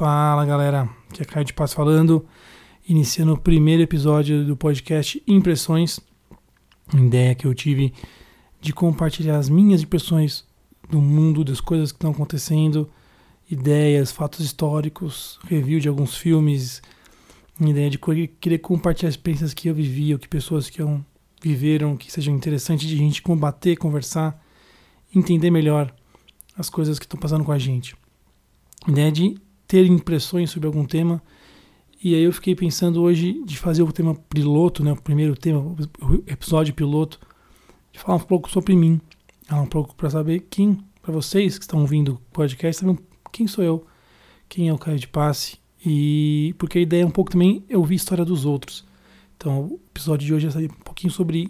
Fala 0.00 0.46
galera, 0.46 0.88
aqui 1.10 1.20
é 1.20 1.26
Caio 1.26 1.44
de 1.44 1.52
Paz 1.52 1.74
falando, 1.74 2.24
iniciando 2.88 3.34
o 3.34 3.38
primeiro 3.38 3.82
episódio 3.82 4.46
do 4.46 4.56
podcast 4.56 5.22
Impressões. 5.26 6.00
Uma 6.90 7.04
ideia 7.04 7.34
que 7.34 7.46
eu 7.46 7.52
tive 7.52 7.92
de 8.62 8.72
compartilhar 8.72 9.36
as 9.36 9.50
minhas 9.50 9.82
impressões 9.82 10.42
do 10.88 11.02
mundo, 11.02 11.44
das 11.44 11.60
coisas 11.60 11.92
que 11.92 11.98
estão 11.98 12.12
acontecendo, 12.12 12.88
ideias, 13.50 14.10
fatos 14.10 14.40
históricos, 14.40 15.38
review 15.46 15.78
de 15.78 15.88
alguns 15.90 16.16
filmes, 16.16 16.80
ideia 17.60 17.90
de 17.90 17.98
querer 18.40 18.58
compartilhar 18.60 19.10
experiências 19.10 19.52
que 19.52 19.68
eu 19.68 19.74
vivi, 19.74 20.14
ou 20.14 20.18
que 20.18 20.28
pessoas 20.28 20.70
que 20.70 20.80
eu 20.80 21.04
viveram, 21.42 21.94
que 21.94 22.10
sejam 22.10 22.34
interessantes 22.34 22.88
de 22.88 22.94
a 22.94 22.98
gente 22.98 23.20
combater, 23.20 23.76
conversar, 23.76 24.42
entender 25.14 25.50
melhor 25.50 25.94
as 26.56 26.70
coisas 26.70 26.98
que 26.98 27.04
estão 27.04 27.20
passando 27.20 27.44
com 27.44 27.52
a 27.52 27.58
gente. 27.58 27.94
A 28.88 28.90
ideia 28.90 29.12
de 29.12 29.49
ter 29.70 29.86
impressões 29.86 30.50
sobre 30.50 30.66
algum 30.66 30.84
tema. 30.84 31.22
E 32.02 32.12
aí 32.12 32.24
eu 32.24 32.32
fiquei 32.32 32.56
pensando 32.56 33.00
hoje 33.00 33.40
de 33.44 33.56
fazer 33.56 33.84
o 33.84 33.92
tema 33.92 34.16
piloto, 34.28 34.82
né, 34.82 34.90
o 34.90 35.00
primeiro 35.00 35.36
tema, 35.36 35.60
o 35.60 36.14
episódio 36.26 36.74
piloto, 36.74 37.20
de 37.92 38.00
falar 38.00 38.16
um 38.16 38.26
pouco 38.26 38.50
sobre 38.50 38.74
mim, 38.74 39.00
falar 39.46 39.62
um 39.62 39.68
pouco 39.68 39.94
para 39.94 40.10
saber 40.10 40.40
quem, 40.50 40.82
para 41.00 41.12
vocês 41.12 41.56
que 41.56 41.62
estão 41.62 41.82
ouvindo 41.82 42.14
o 42.14 42.18
podcast, 42.32 42.80
saber 42.84 42.98
quem 43.30 43.46
sou 43.46 43.62
eu, 43.62 43.86
quem 44.48 44.68
é 44.68 44.72
o 44.72 44.78
Caio 44.78 44.98
de 44.98 45.06
Passe, 45.06 45.58
e 45.86 46.52
porque 46.58 46.78
a 46.78 46.82
ideia 46.82 47.04
é 47.04 47.06
um 47.06 47.10
pouco 47.10 47.30
também 47.30 47.64
eu 47.68 47.78
ouvir 47.78 47.94
a 47.94 47.96
história 47.96 48.24
dos 48.24 48.44
outros. 48.44 48.84
Então, 49.36 49.66
o 49.66 49.80
episódio 49.92 50.26
de 50.26 50.34
hoje 50.34 50.48
é 50.48 50.50
saber 50.50 50.68
um 50.68 50.82
pouquinho 50.82 51.12
sobre 51.12 51.48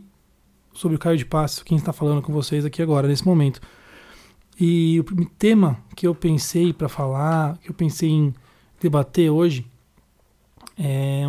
sobre 0.74 0.95
o 0.95 1.01
Caio 1.01 1.16
de 1.16 1.24
Passe, 1.24 1.65
quem 1.65 1.79
está 1.79 1.93
falando 1.93 2.21
com 2.21 2.34
vocês 2.34 2.66
aqui 2.66 2.82
agora, 2.82 3.09
nesse 3.09 3.24
momento. 3.24 3.62
E 4.60 5.00
o 5.00 5.24
tema 5.38 5.82
que 5.96 6.06
eu 6.06 6.14
pensei 6.14 6.73
para 6.73 6.88
falar, 6.88 7.56
que 7.59 7.70
eu 7.70 7.74
pensei 7.74 8.10
em 8.10 8.34
debater 8.80 9.30
hoje, 9.30 9.66
é 10.78 11.24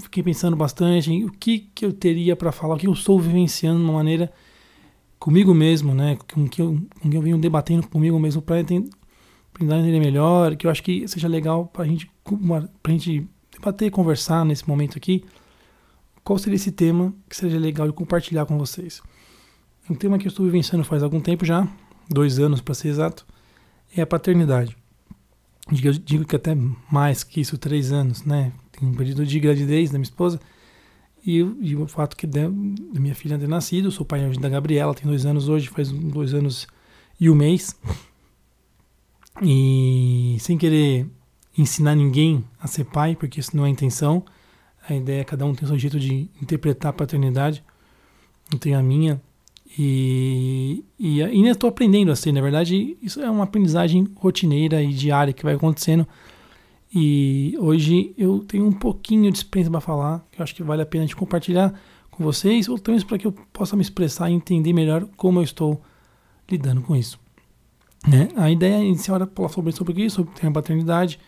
fiquei 0.00 0.22
pensando 0.22 0.56
bastante 0.56 1.12
em 1.12 1.24
o 1.24 1.32
que, 1.32 1.58
que 1.74 1.84
eu 1.84 1.92
teria 1.92 2.36
para 2.36 2.52
falar, 2.52 2.74
o 2.74 2.78
que 2.78 2.86
eu 2.86 2.92
estou 2.92 3.18
vivenciando 3.18 3.78
de 3.78 3.84
uma 3.84 3.94
maneira 3.94 4.32
comigo 5.18 5.52
mesmo, 5.52 5.94
né? 5.94 6.16
Com 6.32 6.48
que 6.48 6.62
eu, 6.62 6.80
com 7.00 7.10
que 7.10 7.16
eu 7.16 7.22
venho 7.22 7.38
debatendo 7.38 7.88
comigo 7.88 8.18
mesmo 8.18 8.40
para 8.40 8.60
entender 8.60 10.00
melhor, 10.00 10.56
que 10.56 10.66
eu 10.66 10.70
acho 10.70 10.82
que 10.82 11.06
seja 11.08 11.26
legal 11.26 11.66
para 11.66 11.84
gente, 11.84 12.08
a 12.24 12.90
gente 12.90 13.28
debater, 13.50 13.90
conversar 13.90 14.44
nesse 14.44 14.68
momento 14.68 14.96
aqui. 14.96 15.24
Qual 16.22 16.38
seria 16.38 16.56
esse 16.56 16.70
tema 16.70 17.12
que 17.28 17.34
seja 17.34 17.58
legal 17.58 17.86
de 17.86 17.92
compartilhar 17.92 18.46
com 18.46 18.56
vocês? 18.56 19.02
Um 19.90 19.94
tema 19.94 20.18
que 20.18 20.26
eu 20.26 20.30
estou 20.30 20.44
vivenciando 20.44 20.84
faz 20.84 21.02
algum 21.02 21.20
tempo 21.20 21.44
já, 21.44 21.66
dois 22.08 22.38
anos 22.38 22.60
para 22.60 22.74
ser 22.74 22.88
exato, 22.88 23.26
é 23.96 24.02
a 24.02 24.06
paternidade. 24.06 24.76
Digo, 25.70 25.92
digo 25.92 26.24
que 26.24 26.36
até 26.36 26.56
mais 26.90 27.22
que 27.22 27.40
isso, 27.40 27.58
três 27.58 27.92
anos, 27.92 28.24
né? 28.24 28.52
Tenho 28.72 28.90
um 28.90 28.94
período 28.94 29.26
de 29.26 29.38
gravidez 29.38 29.90
da 29.90 29.98
minha 29.98 30.04
esposa 30.04 30.40
e, 31.24 31.38
e 31.60 31.76
o 31.76 31.86
fato 31.86 32.16
que 32.16 32.26
minha 32.94 33.14
filha 33.14 33.38
ter 33.38 33.48
nascido, 33.48 33.90
sou 33.90 34.06
pai 34.06 34.26
da 34.38 34.48
Gabriela, 34.48 34.94
tem 34.94 35.06
dois 35.06 35.26
anos 35.26 35.48
hoje, 35.48 35.68
faz 35.68 35.90
dois 35.90 36.32
anos 36.32 36.66
e 37.20 37.28
um 37.28 37.34
mês. 37.34 37.76
E 39.42 40.36
sem 40.40 40.56
querer 40.56 41.06
ensinar 41.56 41.94
ninguém 41.94 42.44
a 42.58 42.66
ser 42.66 42.84
pai, 42.84 43.14
porque 43.14 43.40
isso 43.40 43.56
não 43.56 43.64
é 43.64 43.68
a 43.68 43.70
intenção. 43.70 44.24
A 44.88 44.94
ideia 44.94 45.20
é 45.20 45.24
cada 45.24 45.44
um 45.44 45.54
tem 45.54 45.68
seu 45.68 45.78
jeito 45.78 46.00
de 46.00 46.30
interpretar 46.40 46.90
a 46.90 46.92
paternidade. 46.94 47.62
Não 48.50 48.58
tenho 48.58 48.78
a 48.78 48.82
minha. 48.82 49.20
E, 49.76 50.84
e 50.98 51.22
ainda 51.22 51.50
estou 51.50 51.68
aprendendo 51.68 52.10
assim, 52.10 52.32
na 52.32 52.40
verdade, 52.40 52.96
isso 53.02 53.20
é 53.20 53.30
uma 53.30 53.44
aprendizagem 53.44 54.06
rotineira 54.16 54.82
e 54.82 54.92
diária 54.92 55.32
que 55.32 55.44
vai 55.44 55.54
acontecendo. 55.54 56.06
E 56.94 57.54
hoje 57.58 58.14
eu 58.16 58.38
tenho 58.40 58.66
um 58.66 58.72
pouquinho 58.72 59.30
de 59.30 59.38
experiência 59.38 59.70
para 59.70 59.80
falar, 59.80 60.26
que 60.30 60.40
eu 60.40 60.42
acho 60.42 60.54
que 60.54 60.62
vale 60.62 60.80
a 60.80 60.86
pena 60.86 61.04
de 61.04 61.14
compartilhar 61.14 61.78
com 62.10 62.24
vocês, 62.24 62.68
ou 62.68 62.78
também 62.78 63.00
para 63.02 63.18
que 63.18 63.26
eu 63.26 63.32
possa 63.52 63.76
me 63.76 63.82
expressar 63.82 64.30
e 64.30 64.32
entender 64.32 64.72
melhor 64.72 65.06
como 65.16 65.38
eu 65.38 65.44
estou 65.44 65.82
lidando 66.50 66.80
com 66.80 66.96
isso. 66.96 67.20
Né? 68.06 68.28
A 68.36 68.50
ideia 68.50 68.82
inicial 68.82 69.16
era 69.16 69.26
falar 69.26 69.50
sobre, 69.50 69.72
sobre 69.72 70.02
isso, 70.02 70.16
sobre 70.16 70.46
a 70.46 70.50
paternidade. 70.50 71.18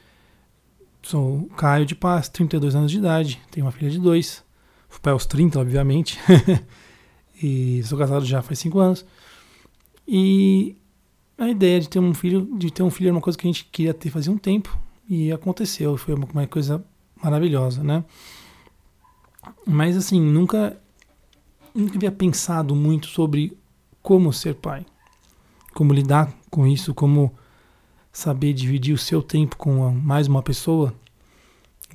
Sou 1.03 1.49
Caio 1.57 1.85
de 1.85 1.95
Paz, 1.95 2.29
32 2.29 2.75
anos 2.75 2.91
de 2.91 2.99
idade, 2.99 3.41
tenho 3.51 3.67
uma 3.67 3.73
filha 3.73 3.91
de 3.91 3.99
dois, 3.99 4.43
pai 5.03 5.13
aos 5.13 5.27
30, 5.27 5.61
obviamente. 5.61 6.19
E 7.43 7.83
sou 7.85 7.99
casado 7.99 8.25
já 8.25 8.43
faz 8.43 8.59
cinco 8.59 8.79
anos. 8.79 9.05
E 10.07 10.77
a 11.39 11.49
ideia 11.49 11.81
de 11.81 11.89
ter 11.89 11.99
um 11.99 12.13
filho, 12.13 12.49
de 12.59 12.71
ter 12.71 12.83
um 12.83 12.91
filho 12.91 13.09
era 13.09 13.15
uma 13.15 13.23
coisa 13.23 13.39
que 13.39 13.47
a 13.47 13.51
gente 13.51 13.65
queria 13.67 13.95
ter 13.95 14.11
fazia 14.11 14.33
um 14.33 14.39
tempo 14.39 14.79
e 15.09 15.33
aconteceu, 15.33 15.97
foi 15.97 16.15
uma, 16.15 16.27
uma 16.33 16.47
coisa 16.47 16.85
maravilhosa, 17.23 17.83
né? 17.83 18.05
Mas 19.67 19.97
assim, 19.97 20.21
nunca 20.21 20.81
nunca 21.75 21.97
havia 21.97 22.13
pensado 22.13 22.75
muito 22.75 23.07
sobre 23.07 23.57
como 24.03 24.33
ser 24.33 24.55
pai, 24.55 24.85
como 25.75 25.93
lidar 25.93 26.33
com 26.51 26.67
isso, 26.67 26.93
como 26.93 27.33
saber 28.13 28.53
dividir 28.53 28.95
o 28.95 28.99
seu 28.99 29.23
tempo 29.23 29.57
com 29.57 29.91
mais 29.91 30.27
uma 30.27 30.43
pessoa. 30.43 30.95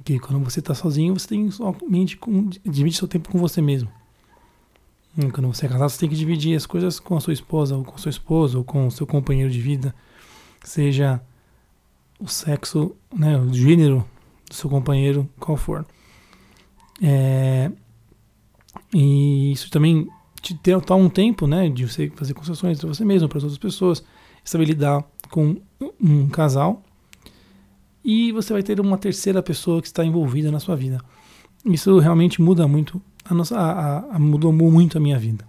Que 0.03 0.19
quando 0.19 0.43
você 0.43 0.59
está 0.59 0.73
sozinho, 0.73 1.17
você 1.17 1.27
tem 1.27 1.49
somente 1.51 2.17
com, 2.17 2.49
divide 2.63 2.95
seu 2.95 3.07
tempo 3.07 3.31
com 3.31 3.39
você 3.39 3.61
mesmo. 3.61 3.89
Quando 5.31 5.47
você 5.47 5.65
é 5.65 5.69
casado, 5.69 5.89
você 5.89 5.99
tem 5.99 6.09
que 6.09 6.15
dividir 6.15 6.57
as 6.57 6.65
coisas 6.65 6.99
com 6.99 7.15
a 7.15 7.21
sua 7.21 7.31
esposa, 7.31 7.77
ou 7.77 7.85
com 7.85 7.97
seu 7.97 8.09
esposo, 8.09 8.57
ou 8.57 8.63
com 8.65 8.87
o 8.87 8.91
seu 8.91 9.07
companheiro 9.07 9.49
de 9.49 9.61
vida, 9.61 9.95
seja 10.61 11.21
o 12.19 12.27
sexo, 12.27 12.93
né, 13.13 13.37
o 13.37 13.53
gênero 13.53 14.05
do 14.49 14.53
seu 14.53 14.69
companheiro, 14.69 15.29
qual 15.39 15.57
for. 15.57 15.85
É, 17.01 17.71
e 18.93 19.53
isso 19.53 19.69
também 19.71 20.07
te 20.41 20.53
dá 20.85 20.95
um 20.95 21.09
tempo, 21.09 21.47
né, 21.47 21.69
de 21.69 21.87
você 21.87 22.09
fazer 22.09 22.33
concessões 22.33 22.77
para 22.77 22.87
você 22.89 23.05
mesmo, 23.05 23.29
para 23.29 23.37
as 23.37 23.43
outras 23.45 23.59
pessoas, 23.59 24.03
saber 24.43 24.65
lidar 24.65 25.03
com 25.29 25.55
um 25.99 26.27
casal, 26.27 26.83
e 28.03 28.33
você 28.33 28.51
vai 28.51 28.61
ter 28.61 28.81
uma 28.81 28.97
terceira 28.97 29.41
pessoa 29.41 29.81
que 29.81 29.87
está 29.87 30.03
envolvida 30.03 30.51
na 30.51 30.59
sua 30.59 30.75
vida. 30.75 31.01
Isso 31.65 31.97
realmente 31.99 32.41
muda 32.41 32.67
muito 32.67 33.01
a 33.25 33.33
nossa, 33.33 33.57
a, 33.57 34.15
a, 34.15 34.19
mudou 34.19 34.53
muito 34.53 34.97
a 34.97 35.01
minha 35.01 35.17
vida. 35.17 35.45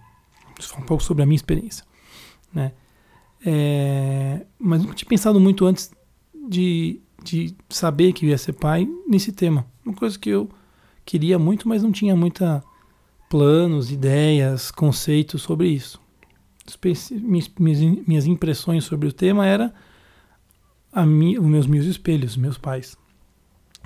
Vou 0.59 0.67
falar 0.67 0.83
um 0.83 0.87
pouco 0.87 1.03
sobre 1.03 1.23
a 1.23 1.27
minha 1.27 1.37
experiência, 1.37 1.85
né? 2.53 2.73
É, 3.45 4.47
mas 4.59 4.83
nunca 4.83 4.95
tinha 4.95 5.09
pensado 5.09 5.39
muito 5.39 5.67
antes 5.67 5.93
de, 6.49 7.01
de 7.23 7.55
saber 7.69 8.13
que 8.13 8.25
eu 8.25 8.31
ia 8.31 8.39
ser 8.39 8.55
pai 8.55 8.89
nesse 9.07 9.31
tema. 9.31 9.67
Uma 9.85 9.95
coisa 9.95 10.19
que 10.19 10.31
eu 10.31 10.49
queria 11.05 11.39
muito, 11.39 11.69
mas 11.69 11.83
não 11.83 11.93
tinha 11.93 12.17
muita 12.17 12.65
planos, 13.29 13.93
ideias, 13.93 14.71
conceitos 14.71 15.43
sobre 15.43 15.69
isso. 15.69 16.01
Minhas, 17.11 17.53
minhas 18.07 18.27
impressões 18.27 18.85
sobre 18.85 19.07
o 19.07 19.13
tema 19.13 19.47
era 19.47 19.73
a 20.91 21.05
mi, 21.05 21.39
os 21.39 21.45
meus, 21.45 21.67
meus 21.67 21.85
espelhos, 21.85 22.37
meus 22.37 22.57
pais. 22.57 22.97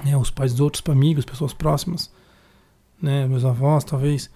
Né, 0.05 0.17
os 0.17 0.31
pais 0.31 0.53
dos 0.53 0.61
outros 0.61 0.83
amigos, 0.89 1.25
pessoas 1.25 1.53
próximas 1.53 2.11
né, 3.01 3.27
meus 3.27 3.45
avós 3.45 3.85
talvez, 3.85 4.31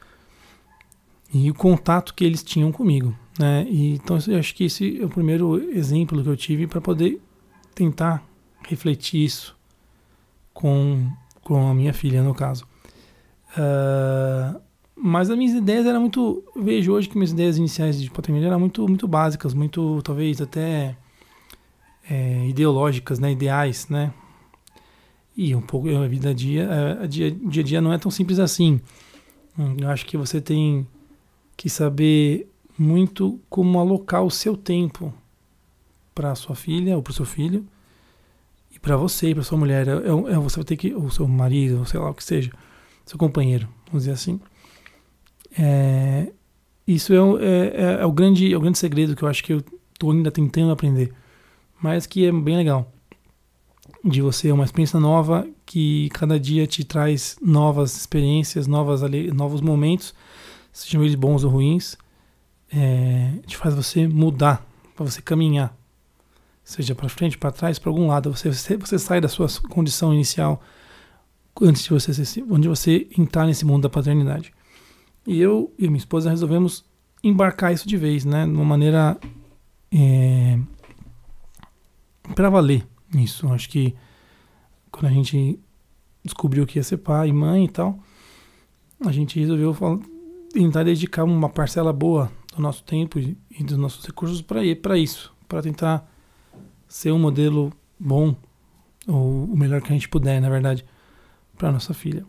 e 1.33 1.51
o 1.51 1.55
contato 1.55 2.15
que 2.15 2.25
eles 2.25 2.43
tinham 2.43 2.71
comigo, 2.71 3.15
né? 3.39 3.67
E, 3.69 3.95
então 3.95 4.17
eu 4.29 4.39
acho 4.39 4.55
que 4.55 4.65
esse 4.65 5.01
é 5.01 5.05
o 5.05 5.09
primeiro 5.09 5.59
exemplo 5.73 6.23
que 6.23 6.29
eu 6.29 6.37
tive 6.37 6.67
para 6.67 6.81
poder 6.81 7.21
tentar 7.75 8.25
refletir 8.69 9.25
isso 9.25 9.57
com, 10.53 11.11
com 11.43 11.69
a 11.69 11.75
minha 11.75 11.93
filha, 11.93 12.23
no 12.23 12.35
caso. 12.35 12.65
Uh, 13.57 14.61
mas 14.95 15.29
as 15.29 15.37
minhas 15.37 15.55
ideias 15.55 15.87
eram 15.87 16.01
muito. 16.01 16.45
Vejo 16.57 16.93
hoje 16.93 17.09
que 17.09 17.17
minhas 17.17 17.33
ideias 17.33 17.59
iniciais 17.59 18.01
de 18.01 18.11
paternidade 18.11 18.51
eram 18.51 18.61
muito, 18.61 18.87
muito 18.87 19.09
básicas, 19.09 19.53
muito, 19.53 20.01
talvez 20.03 20.41
até 20.41 20.97
é, 22.09 22.47
ideológicas, 22.47 23.19
né? 23.19 23.33
Ideais, 23.33 23.89
né? 23.89 24.13
E 25.37 25.55
um 25.55 25.61
pouco 25.61 25.89
a 25.89 26.07
vida 26.07 26.31
a 26.31 26.33
dia, 26.33 26.69
a 27.03 27.07
dia, 27.07 27.31
dia 27.31 27.63
a 27.63 27.65
dia 27.65 27.81
não 27.81 27.93
é 27.93 27.99
tão 27.99 28.11
simples 28.11 28.39
assim. 28.39 28.81
Eu 29.81 29.89
acho 29.91 30.07
que 30.07 30.17
você 30.17 30.41
tem 30.41 30.87
que 31.57 31.69
saber 31.69 32.49
muito 32.79 33.41
como 33.49 33.79
alocar 33.79 34.23
o 34.23 34.31
seu 34.31 34.57
tempo 34.57 35.13
para 36.15 36.35
sua 36.35 36.55
filha 36.55 36.97
ou 36.97 37.03
para 37.03 37.11
o 37.11 37.15
seu 37.15 37.25
filho 37.25 37.67
e 38.73 38.79
para 38.79 38.97
você 38.97 39.31
e 39.31 39.35
para 39.35 39.43
sua 39.43 39.59
mulher. 39.59 39.89
É, 39.89 39.93
é, 39.93 40.35
é, 40.35 40.39
você 40.39 40.57
vai 40.57 40.65
ter 40.65 40.77
que, 40.77 40.95
ou 40.95 41.11
seu 41.11 41.27
marido, 41.27 41.79
ou 41.79 41.85
sei 41.85 41.99
lá 41.99 42.11
o 42.11 42.15
que 42.15 42.25
seja, 42.25 42.53
seu 43.05 43.19
companheiro, 43.19 43.69
vamos 43.87 44.05
dizer 44.05 44.13
assim. 44.13 44.41
É, 45.59 46.33
isso 46.87 47.13
é, 47.13 47.17
é, 47.17 47.21
é, 47.21 48.03
é, 48.03 48.07
o 48.07 48.13
grande, 48.13 48.53
é 48.53 48.57
o 48.57 48.61
grande 48.61 48.79
segredo 48.79 49.15
que 49.17 49.23
eu 49.23 49.29
acho 49.29 49.43
que 49.43 49.53
eu 49.53 49.63
estou 49.93 50.11
ainda 50.11 50.31
tentando 50.31 50.73
aprender, 50.73 51.13
mas 51.81 52.07
que 52.07 52.27
é 52.27 52.33
bem 52.33 52.57
legal 52.57 52.93
de 54.05 54.21
você, 54.21 54.51
uma 54.53 54.65
experiência 54.65 55.01
nova 55.01 55.47
que 55.65 56.09
cada 56.11 56.39
dia 56.39 56.67
te 56.67 56.85
traz 56.85 57.37
novas 57.41 57.97
experiências, 57.97 58.67
novas, 58.67 59.03
novos 59.33 59.61
momentos, 59.61 60.15
sejam 60.73 61.03
eles 61.03 61.15
bons 61.15 61.45
ou 61.45 61.51
ruins, 61.51 61.97
é, 62.73 63.33
te 63.47 63.57
faz 63.57 63.75
você 63.75 64.07
mudar, 64.07 64.67
para 64.95 65.05
você 65.05 65.21
caminhar. 65.21 65.77
seja 66.63 66.95
para 66.95 67.09
frente, 67.09 67.37
para 67.37 67.51
trás, 67.51 67.79
para 67.79 67.91
algum 67.91 68.07
lado. 68.07 68.33
Você, 68.33 68.77
você 68.77 68.99
sai 68.99 69.21
da 69.21 69.29
sua 69.29 69.49
condição 69.69 70.15
inicial 70.15 70.63
antes 71.61 71.85
de 71.85 71.91
você, 71.91 72.43
onde 72.51 72.69
você 72.69 73.07
entrar 73.19 73.47
nesse 73.47 73.65
mundo 73.65 73.83
da 73.83 73.91
paternidade. 73.91 74.53
E 75.27 75.41
eu 75.41 75.73
e 75.79 75.87
minha 75.87 75.99
esposa 75.99 76.31
resolvemos 76.31 76.85
embarcar 77.23 77.73
isso 77.73 77.89
de 77.89 77.97
vez, 77.97 78.25
né? 78.25 78.45
De 78.45 78.53
uma 78.53 78.65
maneira 78.65 79.19
é, 79.93 80.59
para 82.35 82.51
valer 82.51 82.87
isso. 83.23 83.49
Acho 83.49 83.69
que 83.69 83.95
quando 84.91 85.07
a 85.07 85.15
gente 85.15 85.59
descobriu 86.25 86.67
que 86.67 86.79
ia 86.79 86.83
ser 86.83 86.99
pai 86.99 87.29
e 87.29 87.33
mãe 87.33 87.65
e 87.65 87.69
tal, 87.69 87.99
a 89.05 89.13
gente 89.13 89.39
resolveu 89.39 90.01
tentar 90.53 90.85
dedicar 90.85 91.25
uma 91.25 91.49
parcela 91.49 91.93
boa 91.93 92.31
do 92.55 92.63
nosso 92.63 92.83
tempo 92.85 93.19
e 93.19 93.37
dos 93.65 93.77
nossos 93.77 94.05
recursos 94.05 94.41
para 94.41 94.97
isso, 94.97 95.35
para 95.49 95.63
tentar 95.63 96.09
ser 96.89 97.13
um 97.13 97.19
modelo 97.19 97.73
bom, 97.99 98.37
ou 99.07 99.45
o 99.45 99.57
melhor 99.57 99.83
que 99.83 99.89
a 99.89 99.93
gente 99.93 100.09
puder, 100.09 100.41
na 100.41 100.49
verdade, 100.49 100.85
para 101.59 101.73
nossa 101.73 101.93
filha. 101.93 102.25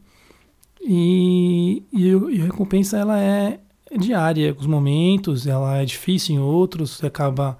E, 0.82 1.84
e, 1.94 2.08
e, 2.10 2.42
a 2.42 2.46
recompensa 2.46 2.98
ela 2.98 3.20
é 3.20 3.60
diária, 3.98 4.50
alguns 4.50 4.68
momentos, 4.68 5.48
ela 5.48 5.78
é 5.78 5.86
difícil 5.86 6.36
em 6.36 6.40
outros, 6.40 6.98
você 6.98 7.08
acaba 7.08 7.60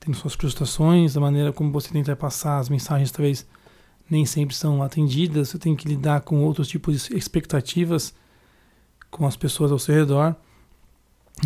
tendo 0.00 0.16
suas 0.16 0.34
frustrações, 0.34 1.14
da 1.14 1.20
maneira 1.20 1.52
como 1.52 1.70
você 1.70 1.90
tenta 1.90 2.16
passar 2.16 2.58
as 2.58 2.68
mensagens 2.68 3.12
talvez 3.12 3.46
nem 4.08 4.26
sempre 4.26 4.56
são 4.56 4.82
atendidas, 4.82 5.50
você 5.50 5.58
tem 5.58 5.76
que 5.76 5.86
lidar 5.86 6.22
com 6.22 6.42
outros 6.42 6.66
tipos 6.66 7.06
de 7.06 7.16
expectativas 7.16 8.12
com 9.10 9.26
as 9.26 9.36
pessoas 9.36 9.70
ao 9.70 9.78
seu 9.78 9.94
redor. 9.94 10.34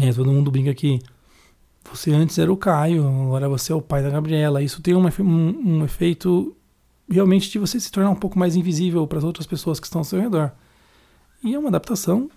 É, 0.01 0.13
todo 0.13 0.33
mundo 0.33 0.51
brinca 0.51 0.73
que 0.73 1.01
você 1.85 2.11
antes 2.13 2.39
era 2.39 2.51
o 2.51 2.57
Caio, 2.57 3.07
agora 3.07 3.49
você 3.49 3.73
é 3.73 3.75
o 3.75 3.83
pai 3.83 4.03
da 4.03 4.09
Gabriela. 4.09 4.63
Isso 4.63 4.81
tem 4.81 4.95
um, 4.95 5.07
um, 5.21 5.79
um 5.79 5.85
efeito 5.85 6.57
realmente 7.09 7.51
de 7.51 7.59
você 7.59 7.79
se 7.79 7.91
tornar 7.91 8.11
um 8.11 8.17
pouco 8.17 8.39
mais 8.39 8.57
invisível 8.57 9.07
para 9.07 9.19
as 9.19 9.25
outras 9.25 9.47
pessoas 9.47 9.79
que 9.79 9.87
estão 9.87 10.01
ao 10.01 10.05
seu 10.05 10.21
redor. 10.21 10.53
E 11.43 11.55
é 11.55 11.59
uma 11.59 11.69
adaptação 11.69 12.31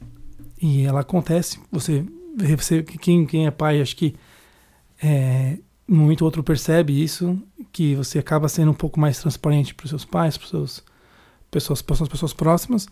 e 0.62 0.84
ela 0.84 1.00
acontece. 1.00 1.60
Você, 1.72 2.06
você 2.58 2.84
quem, 2.84 3.26
quem 3.26 3.48
é 3.48 3.52
pai, 3.52 3.82
acho 3.82 3.96
que 3.96 4.16
é, 5.02 5.60
ou 5.90 6.24
outro 6.24 6.44
percebe 6.44 7.02
isso, 7.02 7.42
que 7.72 7.96
você 7.96 8.20
acaba 8.20 8.50
sendo 8.50 8.72
um 8.72 8.76
pouco 8.76 9.00
mais 9.00 9.20
transparente 9.20 9.74
para 9.74 9.86
os 9.86 9.90
seus 9.90 10.06
pais, 10.06 10.38
para 10.38 10.46
as 10.46 10.50
suas 10.50 10.84
pessoas, 11.50 11.82
para 11.82 11.94
as 11.94 12.10
pessoas 12.10 12.34
próximas. 12.34 12.88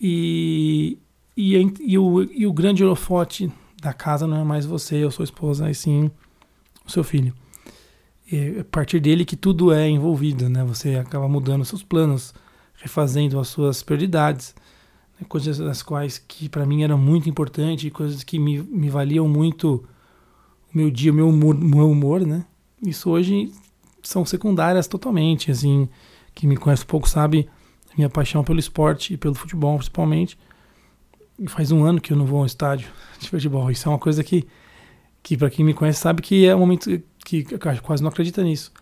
E, 0.00 0.98
e, 1.36 1.56
e, 1.80 1.98
o, 1.98 2.22
e 2.22 2.46
o 2.46 2.52
grande 2.52 2.84
holofote 2.84 3.50
da 3.80 3.92
casa 3.92 4.26
não 4.26 4.36
é 4.36 4.44
mais 4.44 4.66
você 4.66 5.04
ou 5.04 5.10
sua 5.10 5.24
esposa, 5.24 5.70
e 5.70 5.74
sim 5.74 6.10
o 6.86 6.90
seu 6.90 7.02
filho. 7.02 7.32
E 8.30 8.36
é 8.36 8.60
a 8.60 8.64
partir 8.64 9.00
dele 9.00 9.24
que 9.24 9.36
tudo 9.36 9.72
é 9.72 9.88
envolvido, 9.88 10.48
né? 10.48 10.64
Você 10.64 10.96
acaba 10.96 11.28
mudando 11.28 11.64
seus 11.64 11.82
planos, 11.82 12.34
refazendo 12.74 13.38
as 13.38 13.48
suas 13.48 13.82
prioridades, 13.82 14.54
né? 15.18 15.26
coisas 15.28 15.58
das 15.58 15.82
quais 15.82 16.18
que 16.18 16.48
para 16.48 16.66
mim 16.66 16.82
eram 16.82 16.98
muito 16.98 17.28
importantes, 17.28 17.90
coisas 17.92 18.22
que 18.22 18.38
me, 18.38 18.60
me 18.62 18.90
valiam 18.90 19.26
muito 19.26 19.84
o 20.72 20.78
meu 20.78 20.90
dia, 20.90 21.12
o 21.12 21.14
meu 21.14 21.28
humor, 21.28 21.54
meu 21.54 21.90
humor, 21.90 22.26
né? 22.26 22.44
Isso 22.84 23.10
hoje 23.10 23.52
são 24.02 24.24
secundárias 24.24 24.86
totalmente, 24.86 25.50
assim, 25.50 25.88
quem 26.34 26.48
me 26.48 26.56
conhece 26.56 26.82
um 26.82 26.86
pouco 26.86 27.08
sabe 27.08 27.48
minha 27.96 28.08
paixão 28.08 28.42
pelo 28.42 28.58
esporte 28.58 29.14
e 29.14 29.16
pelo 29.16 29.34
futebol, 29.34 29.76
principalmente. 29.76 30.38
E 31.38 31.48
faz 31.48 31.70
um 31.72 31.84
ano 31.84 32.00
que 32.00 32.12
eu 32.12 32.16
não 32.16 32.24
vou 32.24 32.40
ao 32.40 32.46
estádio 32.46 32.88
de 33.18 33.28
futebol. 33.28 33.70
Isso 33.70 33.88
é 33.88 33.92
uma 33.92 33.98
coisa 33.98 34.24
que, 34.24 34.46
que 35.22 35.36
para 35.36 35.50
quem 35.50 35.64
me 35.64 35.74
conhece 35.74 36.00
sabe 36.00 36.22
que 36.22 36.46
é 36.46 36.54
um 36.54 36.60
momento 36.60 37.02
que, 37.24 37.44
que 37.44 37.58
quase 37.82 38.02
não 38.02 38.08
acredita 38.08 38.42
nisso. 38.42 38.72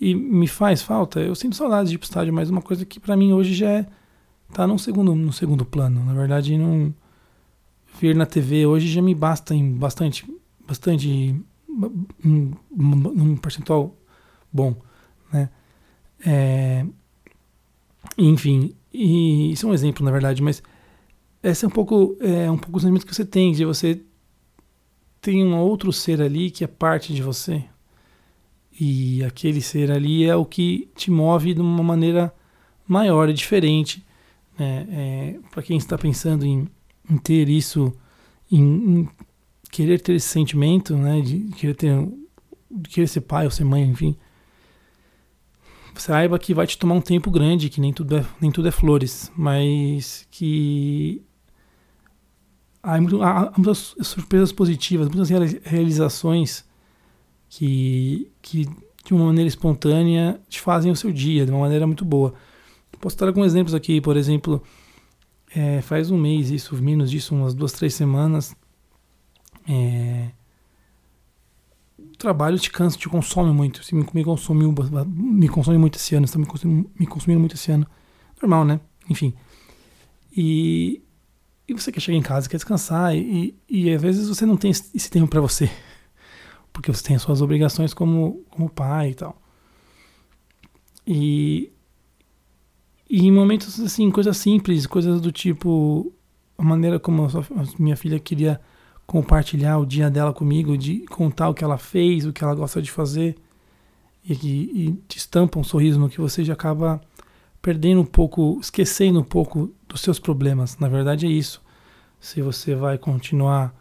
E 0.00 0.14
me 0.14 0.46
faz 0.46 0.82
falta, 0.82 1.18
eu 1.20 1.34
sinto 1.34 1.56
saudade 1.56 1.88
de 1.88 1.96
ir 1.96 1.98
pro 1.98 2.06
estádio, 2.06 2.32
mas 2.32 2.50
uma 2.50 2.62
coisa 2.62 2.84
que 2.84 3.00
para 3.00 3.16
mim 3.16 3.32
hoje 3.32 3.54
já 3.54 3.68
é, 3.68 3.86
tá 4.52 4.66
num 4.66 4.78
segundo, 4.78 5.14
no 5.14 5.32
segundo 5.32 5.64
plano. 5.64 6.04
Na 6.04 6.12
verdade, 6.12 6.56
não 6.56 6.94
ver 8.00 8.14
na 8.14 8.26
TV 8.26 8.64
hoje 8.64 8.88
já 8.88 9.02
me 9.02 9.14
basta 9.14 9.54
em 9.54 9.72
bastante 9.72 10.24
bastante 10.68 11.34
um, 12.24 13.36
percentual 13.40 13.96
bom, 14.52 14.76
né? 15.32 15.48
É, 16.24 16.84
enfim, 18.16 18.74
e 18.92 19.52
isso 19.52 19.66
é 19.66 19.70
um 19.70 19.74
exemplo 19.74 20.04
na 20.04 20.10
verdade, 20.10 20.42
mas 20.42 20.62
esse 21.42 21.64
é 21.64 21.68
um 21.68 21.70
pouco 21.70 22.16
é 22.20 22.50
um 22.50 22.58
pouco 22.58 22.76
o 22.76 22.80
sentimento 22.80 23.06
que 23.06 23.14
você 23.14 23.24
tem 23.24 23.52
de 23.52 23.64
você 23.64 24.02
tem 25.20 25.42
um 25.42 25.56
outro 25.56 25.92
ser 25.92 26.20
ali 26.20 26.50
que 26.50 26.64
é 26.64 26.66
parte 26.66 27.14
de 27.14 27.22
você 27.22 27.64
e 28.78 29.24
aquele 29.24 29.62
ser 29.62 29.90
ali 29.90 30.24
é 30.24 30.36
o 30.36 30.44
que 30.44 30.88
te 30.94 31.10
move 31.10 31.54
de 31.54 31.60
uma 31.60 31.82
maneira 31.82 32.34
maior 32.86 33.28
e 33.28 33.32
diferente, 33.32 34.04
né? 34.58 34.86
É, 34.90 35.38
Para 35.50 35.62
quem 35.62 35.76
está 35.78 35.96
pensando 35.96 36.44
em, 36.44 36.68
em 37.10 37.16
ter 37.16 37.48
isso 37.48 37.92
em, 38.50 38.62
em 38.62 39.08
querer 39.70 40.00
ter 40.00 40.14
esse 40.14 40.28
sentimento, 40.28 40.96
né, 40.96 41.20
de 41.20 41.40
querer 41.56 41.74
ter, 41.74 42.08
de 42.70 42.88
querer 42.88 43.06
ser 43.06 43.22
pai 43.22 43.44
ou 43.44 43.50
ser 43.50 43.64
mãe, 43.64 43.82
enfim, 43.82 44.16
saiba 45.94 46.38
que 46.38 46.54
vai 46.54 46.66
te 46.66 46.78
tomar 46.78 46.94
um 46.94 47.00
tempo 47.00 47.30
grande, 47.30 47.68
que 47.68 47.80
nem 47.80 47.92
tudo 47.92 48.16
é, 48.16 48.26
nem 48.40 48.50
tudo 48.50 48.68
é 48.68 48.70
flores, 48.70 49.30
mas 49.36 50.26
que 50.30 51.22
há, 52.82 52.94
há 52.94 53.52
muitas 53.56 53.94
surpresas 54.02 54.52
positivas, 54.52 55.08
muitas 55.08 55.28
realizações 55.64 56.64
que, 57.48 58.30
que 58.40 58.66
de 59.04 59.14
uma 59.14 59.26
maneira 59.26 59.48
espontânea 59.48 60.40
te 60.48 60.60
fazem 60.60 60.92
o 60.92 60.96
seu 60.96 61.12
dia, 61.12 61.44
de 61.44 61.50
uma 61.50 61.60
maneira 61.60 61.86
muito 61.86 62.04
boa. 62.04 62.34
Posso 63.00 63.16
dar 63.16 63.28
alguns 63.28 63.46
exemplos 63.46 63.74
aqui, 63.74 64.00
por 64.00 64.16
exemplo, 64.16 64.62
é, 65.54 65.80
faz 65.80 66.10
um 66.10 66.18
mês 66.18 66.50
isso, 66.50 66.74
menos 66.76 67.10
disso, 67.10 67.34
umas 67.34 67.54
duas, 67.54 67.72
três 67.72 67.94
semanas, 67.94 68.54
é, 69.68 70.30
o 71.98 72.16
trabalho 72.16 72.58
te 72.58 72.70
cansa, 72.70 72.96
te 72.96 73.08
consome 73.08 73.52
muito. 73.52 73.84
Você 73.84 73.94
me, 73.94 74.24
consumiu, 74.24 74.74
me 75.06 75.48
consome 75.48 75.76
muito 75.76 75.96
esse 75.96 76.14
ano, 76.14 76.24
está 76.24 76.38
me 76.38 76.46
consumindo, 76.46 76.90
me 76.98 77.06
consumindo 77.06 77.40
muito 77.40 77.54
esse 77.54 77.70
ano. 77.70 77.86
Normal, 78.40 78.64
né? 78.64 78.80
Enfim. 79.10 79.34
E, 80.34 81.02
e 81.66 81.74
você 81.74 81.92
quer 81.92 82.00
chegar 82.00 82.16
em 82.16 82.22
casa, 82.22 82.48
quer 82.48 82.56
descansar, 82.56 83.14
e, 83.14 83.54
e, 83.68 83.84
e 83.84 83.94
às 83.94 84.00
vezes 84.00 84.28
você 84.28 84.46
não 84.46 84.56
tem 84.56 84.70
esse 84.70 85.10
tempo 85.10 85.28
para 85.28 85.40
você. 85.40 85.70
Porque 86.72 86.92
você 86.92 87.02
tem 87.02 87.16
as 87.16 87.22
suas 87.22 87.42
obrigações 87.42 87.92
como, 87.92 88.44
como 88.48 88.70
pai 88.70 89.10
e 89.10 89.14
tal. 89.14 89.42
E, 91.06 91.72
e 93.08 93.26
em 93.26 93.32
momentos 93.32 93.80
assim, 93.80 94.10
coisas 94.10 94.36
simples, 94.36 94.86
coisas 94.86 95.20
do 95.20 95.32
tipo 95.32 96.12
a 96.56 96.62
maneira 96.62 96.98
como 96.98 97.24
a 97.24 97.64
minha 97.78 97.96
filha 97.96 98.18
queria 98.18 98.60
compartilhar 99.08 99.78
o 99.78 99.86
dia 99.86 100.10
dela 100.10 100.34
comigo, 100.34 100.76
de 100.76 100.98
contar 101.06 101.48
o 101.48 101.54
que 101.54 101.64
ela 101.64 101.78
fez, 101.78 102.26
o 102.26 102.32
que 102.32 102.44
ela 102.44 102.54
gosta 102.54 102.82
de 102.82 102.90
fazer, 102.90 103.36
e, 104.22 104.34
e 104.34 104.92
te 105.08 105.16
estampa 105.16 105.58
um 105.58 105.64
sorriso 105.64 105.98
no 105.98 106.10
que 106.10 106.20
você 106.20 106.44
já 106.44 106.52
acaba 106.52 107.00
perdendo 107.62 108.02
um 108.02 108.04
pouco, 108.04 108.58
esquecendo 108.60 109.18
um 109.18 109.24
pouco 109.24 109.72
dos 109.88 110.02
seus 110.02 110.18
problemas. 110.18 110.76
Na 110.76 110.90
verdade 110.90 111.24
é 111.24 111.30
isso. 111.30 111.62
Se 112.20 112.42
você 112.42 112.74
vai 112.74 112.98
continuar 112.98 113.74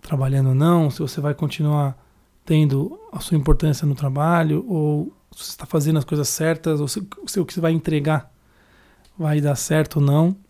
trabalhando 0.00 0.50
ou 0.50 0.54
não, 0.54 0.88
se 0.88 1.00
você 1.00 1.20
vai 1.20 1.34
continuar 1.34 1.98
tendo 2.44 2.96
a 3.10 3.18
sua 3.18 3.36
importância 3.36 3.84
no 3.84 3.96
trabalho, 3.96 4.64
ou 4.68 5.12
se 5.32 5.50
está 5.50 5.66
fazendo 5.66 5.98
as 5.98 6.04
coisas 6.04 6.28
certas, 6.28 6.80
ou 6.80 6.86
se, 6.86 7.04
se 7.26 7.40
o 7.40 7.44
que 7.44 7.52
você 7.52 7.60
vai 7.60 7.72
entregar 7.72 8.32
vai 9.18 9.40
dar 9.40 9.56
certo 9.56 9.96
ou 9.96 10.02
não 10.02 10.43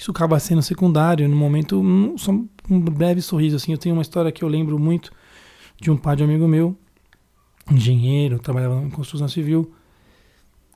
isso 0.00 0.10
acaba 0.10 0.40
sendo 0.40 0.62
secundário. 0.62 1.28
No 1.28 1.36
momento, 1.36 1.78
um, 1.78 2.16
só 2.16 2.32
um 2.32 2.80
breve 2.80 3.20
sorriso. 3.20 3.56
Assim, 3.56 3.72
eu 3.72 3.78
tenho 3.78 3.94
uma 3.94 4.00
história 4.00 4.32
que 4.32 4.42
eu 4.42 4.48
lembro 4.48 4.78
muito 4.78 5.12
de 5.78 5.90
um 5.90 5.96
pai 5.96 6.16
de 6.16 6.22
um 6.22 6.26
amigo 6.26 6.48
meu, 6.48 6.74
engenheiro, 7.70 8.38
trabalhava 8.38 8.82
em 8.82 8.88
construção 8.88 9.28
civil, 9.28 9.74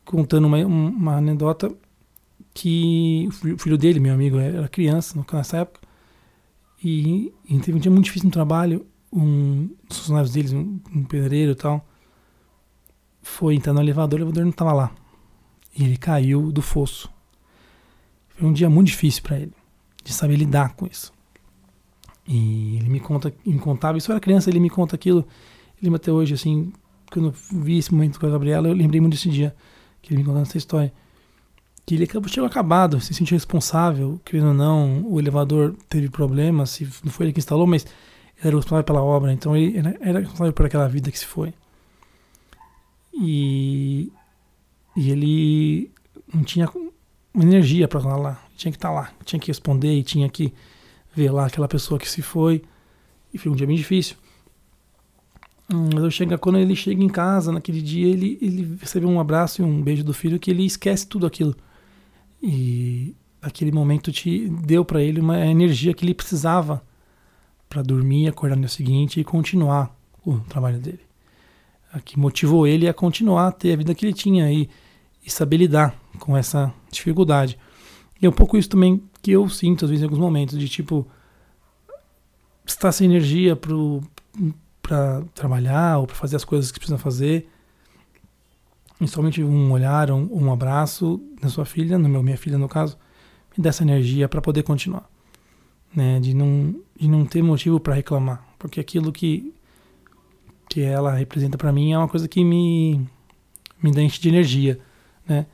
contando 0.05 0.47
uma, 0.47 0.59
uma 0.59 1.17
anedota 1.17 1.75
que 2.53 3.27
o 3.55 3.59
filho 3.59 3.79
dele, 3.79 3.99
meu 3.99 4.13
amigo, 4.13 4.39
era 4.39 4.69
criança 4.69 5.19
nessa 5.33 5.59
época, 5.59 5.81
e, 6.83 7.33
e 7.49 7.59
teve 7.61 7.79
um 7.79 7.81
dia 7.81 7.91
muito 7.91 8.05
difícil 8.05 8.27
no 8.27 8.33
trabalho. 8.33 8.87
Um 9.11 9.71
dos 9.89 9.99
funcionários 9.99 10.33
deles, 10.33 10.53
um, 10.53 10.81
um 10.95 11.05
pedreiro 11.05 11.53
e 11.53 11.55
tal, 11.55 11.87
foi 13.23 13.55
entrar 13.55 13.73
no 13.73 13.81
elevador, 13.81 14.21
o 14.21 14.23
elevador 14.23 14.43
não 14.43 14.51
estava 14.51 14.73
lá. 14.73 14.93
E 15.77 15.83
ele 15.83 15.97
caiu 15.97 16.53
do 16.53 16.61
fosso. 16.61 17.14
Foi 18.37 18.49
um 18.49 18.53
dia 18.53 18.69
muito 18.69 18.89
difícil 18.89 19.23
para 19.23 19.39
ele, 19.39 19.53
de 20.03 20.13
saber 20.13 20.37
lidar 20.37 20.75
com 20.75 20.87
isso. 20.87 21.13
E 22.27 22.77
ele 22.77 22.89
me 22.89 23.01
conta, 23.01 23.33
me 23.45 23.59
contava, 23.59 23.99
isso 23.99 24.11
eu 24.11 24.15
era 24.15 24.21
criança, 24.21 24.51
ele 24.51 24.61
me 24.61 24.71
conta 24.71 24.97
aquilo. 24.97 25.27
Ele 25.81 25.95
até 25.95 26.11
hoje, 26.11 26.35
assim, 26.35 26.73
quando 27.13 27.29
eu 27.29 27.61
vi 27.61 27.79
esse 27.79 27.93
momento 27.93 28.19
com 28.19 28.27
a 28.27 28.31
Gabriela, 28.31 28.69
eu 28.69 28.73
lembrei 28.73 29.01
muito 29.01 29.15
desse 29.15 29.29
dia, 29.29 29.55
que 30.01 30.13
ele 30.13 30.19
me 30.19 30.25
contando 30.25 30.43
essa 30.43 30.59
história. 30.59 30.93
Que 31.85 31.95
ele 31.95 32.05
acabou, 32.05 32.29
chegou 32.29 32.47
acabado, 32.47 33.01
se 33.01 33.13
sentiu 33.13 33.37
responsável, 33.37 34.19
querendo 34.25 34.49
ou 34.49 34.55
não, 34.55 35.03
o 35.07 35.21
elevador 35.21 35.77
teve 35.89 36.09
problemas, 36.09 36.71
se 36.71 36.89
não 37.05 37.13
foi 37.13 37.27
ele 37.27 37.33
que 37.35 37.41
instalou, 37.41 37.67
mas 37.67 37.85
ele 38.39 38.49
era 38.49 38.57
responsável 38.57 38.85
pela 38.85 39.03
obra, 39.03 39.33
então 39.33 39.55
ele 39.55 39.79
era 40.01 40.21
responsável 40.21 40.53
por 40.53 40.65
aquela 40.65 40.89
vida 40.89 41.11
que 41.11 41.19
se 41.19 41.27
foi. 41.27 41.53
E, 43.13 44.11
e 44.97 45.11
ele 45.11 45.91
não 46.33 46.43
tinha 46.43 46.69
energia 47.35 47.89
para 47.89 48.01
lá. 48.17 48.43
Tinha 48.57 48.71
que 48.71 48.79
estar 48.79 48.91
lá, 48.91 49.13
tinha 49.25 49.41
que 49.41 49.49
responder 49.49 49.93
e 49.99 50.03
tinha 50.03 50.29
que 50.29 50.53
ver 51.15 51.31
lá 51.31 51.47
aquela 51.47 51.69
pessoa 51.69 51.99
que 51.99 52.09
se 52.09 52.23
foi. 52.23 52.63
E 53.33 53.39
foi 53.39 53.51
um 53.51 53.55
dia 53.55 53.67
bem 53.67 53.77
difícil. 53.77 54.17
Hum, 55.73 55.89
mas 55.93 56.05
eu 56.05 56.11
chego, 56.11 56.39
quando 56.39 56.59
ele 56.59 56.77
chega 56.77 57.03
em 57.03 57.09
casa, 57.09 57.51
naquele 57.51 57.81
dia, 57.81 58.07
ele, 58.07 58.39
ele 58.41 58.77
recebe 58.81 59.07
um 59.07 59.19
abraço 59.19 59.63
e 59.63 59.65
um 59.65 59.83
beijo 59.83 60.05
do 60.05 60.13
filho 60.13 60.39
que 60.39 60.51
ele 60.51 60.65
esquece 60.65 61.07
tudo 61.07 61.27
aquilo. 61.27 61.55
E 62.43 63.15
aquele 63.41 63.73
momento 63.73 64.13
te 64.13 64.49
deu 64.49 64.85
para 64.85 65.03
ele 65.03 65.21
uma 65.21 65.45
energia 65.47 65.95
que 65.95 66.05
ele 66.05 66.15
precisava 66.15 66.83
para 67.69 67.83
dormir, 67.83 68.29
acordar 68.29 68.55
no 68.57 68.63
dia 68.63 68.69
seguinte 68.69 69.19
e 69.19 69.25
continuar 69.25 69.97
o 70.25 70.39
trabalho 70.41 70.79
dele. 70.79 71.01
Que 72.05 72.19
motivou 72.19 72.67
ele 72.67 72.89
a 72.89 72.95
continuar 72.95 73.49
a 73.49 73.53
ter 73.53 73.73
a 73.73 73.77
vida 73.77 73.95
que 73.95 74.05
ele 74.05 74.13
tinha 74.13 74.53
e, 74.53 74.69
e 75.25 75.31
saber 75.31 75.57
lidar 75.57 75.95
com 76.19 76.37
essa 76.37 76.73
dificuldade. 76.91 77.59
E 78.21 78.27
é 78.27 78.29
um 78.29 78.33
pouco 78.33 78.57
isso 78.57 78.69
também 78.69 79.03
que 79.23 79.31
eu 79.33 79.49
sinto 79.49 79.85
às 79.85 79.91
vezes 79.91 80.03
em 80.03 80.05
alguns 80.05 80.21
momentos, 80.21 80.59
de 80.59 80.69
tipo, 80.69 81.07
estar 82.67 82.93
sem 82.93 83.07
energia 83.07 83.57
para 84.83 85.23
trabalhar 85.35 85.99
ou 85.99 86.07
para 86.07 86.17
fazer 86.17 86.37
as 86.37 86.45
coisas 86.45 86.71
que 86.71 86.79
precisa 86.79 86.99
fazer. 86.99 87.49
E 89.01 89.09
somente 89.09 89.43
um 89.43 89.73
olhar, 89.73 90.11
um, 90.11 90.29
um 90.31 90.53
abraço 90.53 91.21
da 91.41 91.49
sua 91.49 91.65
filha, 91.65 91.99
no 91.99 92.09
meu, 92.09 92.23
minha 92.23 92.37
filha 92.37 92.59
no 92.59 92.69
caso, 92.69 92.97
me 93.57 93.63
dá 93.63 93.71
essa 93.71 93.83
energia 93.83 94.29
para 94.29 94.41
poder 94.41 94.63
continuar. 94.63 95.09
Né? 95.95 96.21
De, 96.21 96.35
não, 96.35 96.75
de 96.99 97.09
não 97.09 97.25
ter 97.25 97.43
motivo 97.43 97.81
para 97.81 97.95
reclamar. 97.95 98.47
Porque 98.59 98.81
aquilo 98.81 99.13
que, 99.13 99.53
que 100.69 100.81
ela 100.81 101.13
representa 101.13 101.59
para 101.59 101.73
mim 101.73 101.93
é 101.93 101.99
uma 101.99 102.09
coisa 102.09 102.29
que 102.29 102.45
me, 102.45 103.07
me 103.83 103.91
enche 104.03 104.21
de 104.21 104.29
energia. 104.29 104.81
Né? 105.29 105.47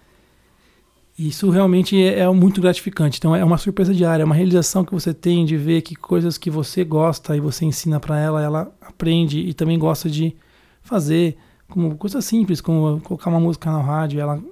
Isso 1.19 1.51
realmente 1.51 2.03
é, 2.03 2.21
é, 2.21 2.29
muito 2.31 2.61
gratificante. 2.61 3.19
Então 3.19 3.37
é 3.37 3.45
uma 3.45 3.59
surpresa 3.59 3.95
diária, 3.95 4.23
é 4.23 4.27
uma 4.27 4.35
realização 4.35 4.85
que 4.85 4.93
você 4.93 5.13
tem 5.13 5.45
de 5.45 5.57
ver 5.57 5.83
que 5.83 5.95
coisas 5.95 6.39
que 6.39 6.51
você 6.51 6.83
gosta 6.83 7.37
e 7.37 7.41
você 7.41 7.65
ensina 7.65 8.01
para 8.01 8.19
ela, 8.19 8.43
ela 8.43 8.73
aprende 8.81 9.39
e 9.39 9.53
também 9.53 9.79
gosta 9.79 10.09
de 10.09 10.35
fazer, 10.83 11.37
como 11.69 11.95
coisas 11.97 12.25
simples, 12.25 12.61
como 12.61 13.01
colocar 13.03 13.29
uma 13.29 13.41
música 13.41 13.71
na 13.71 13.83
rádio, 13.83 14.19
ela 14.19 14.43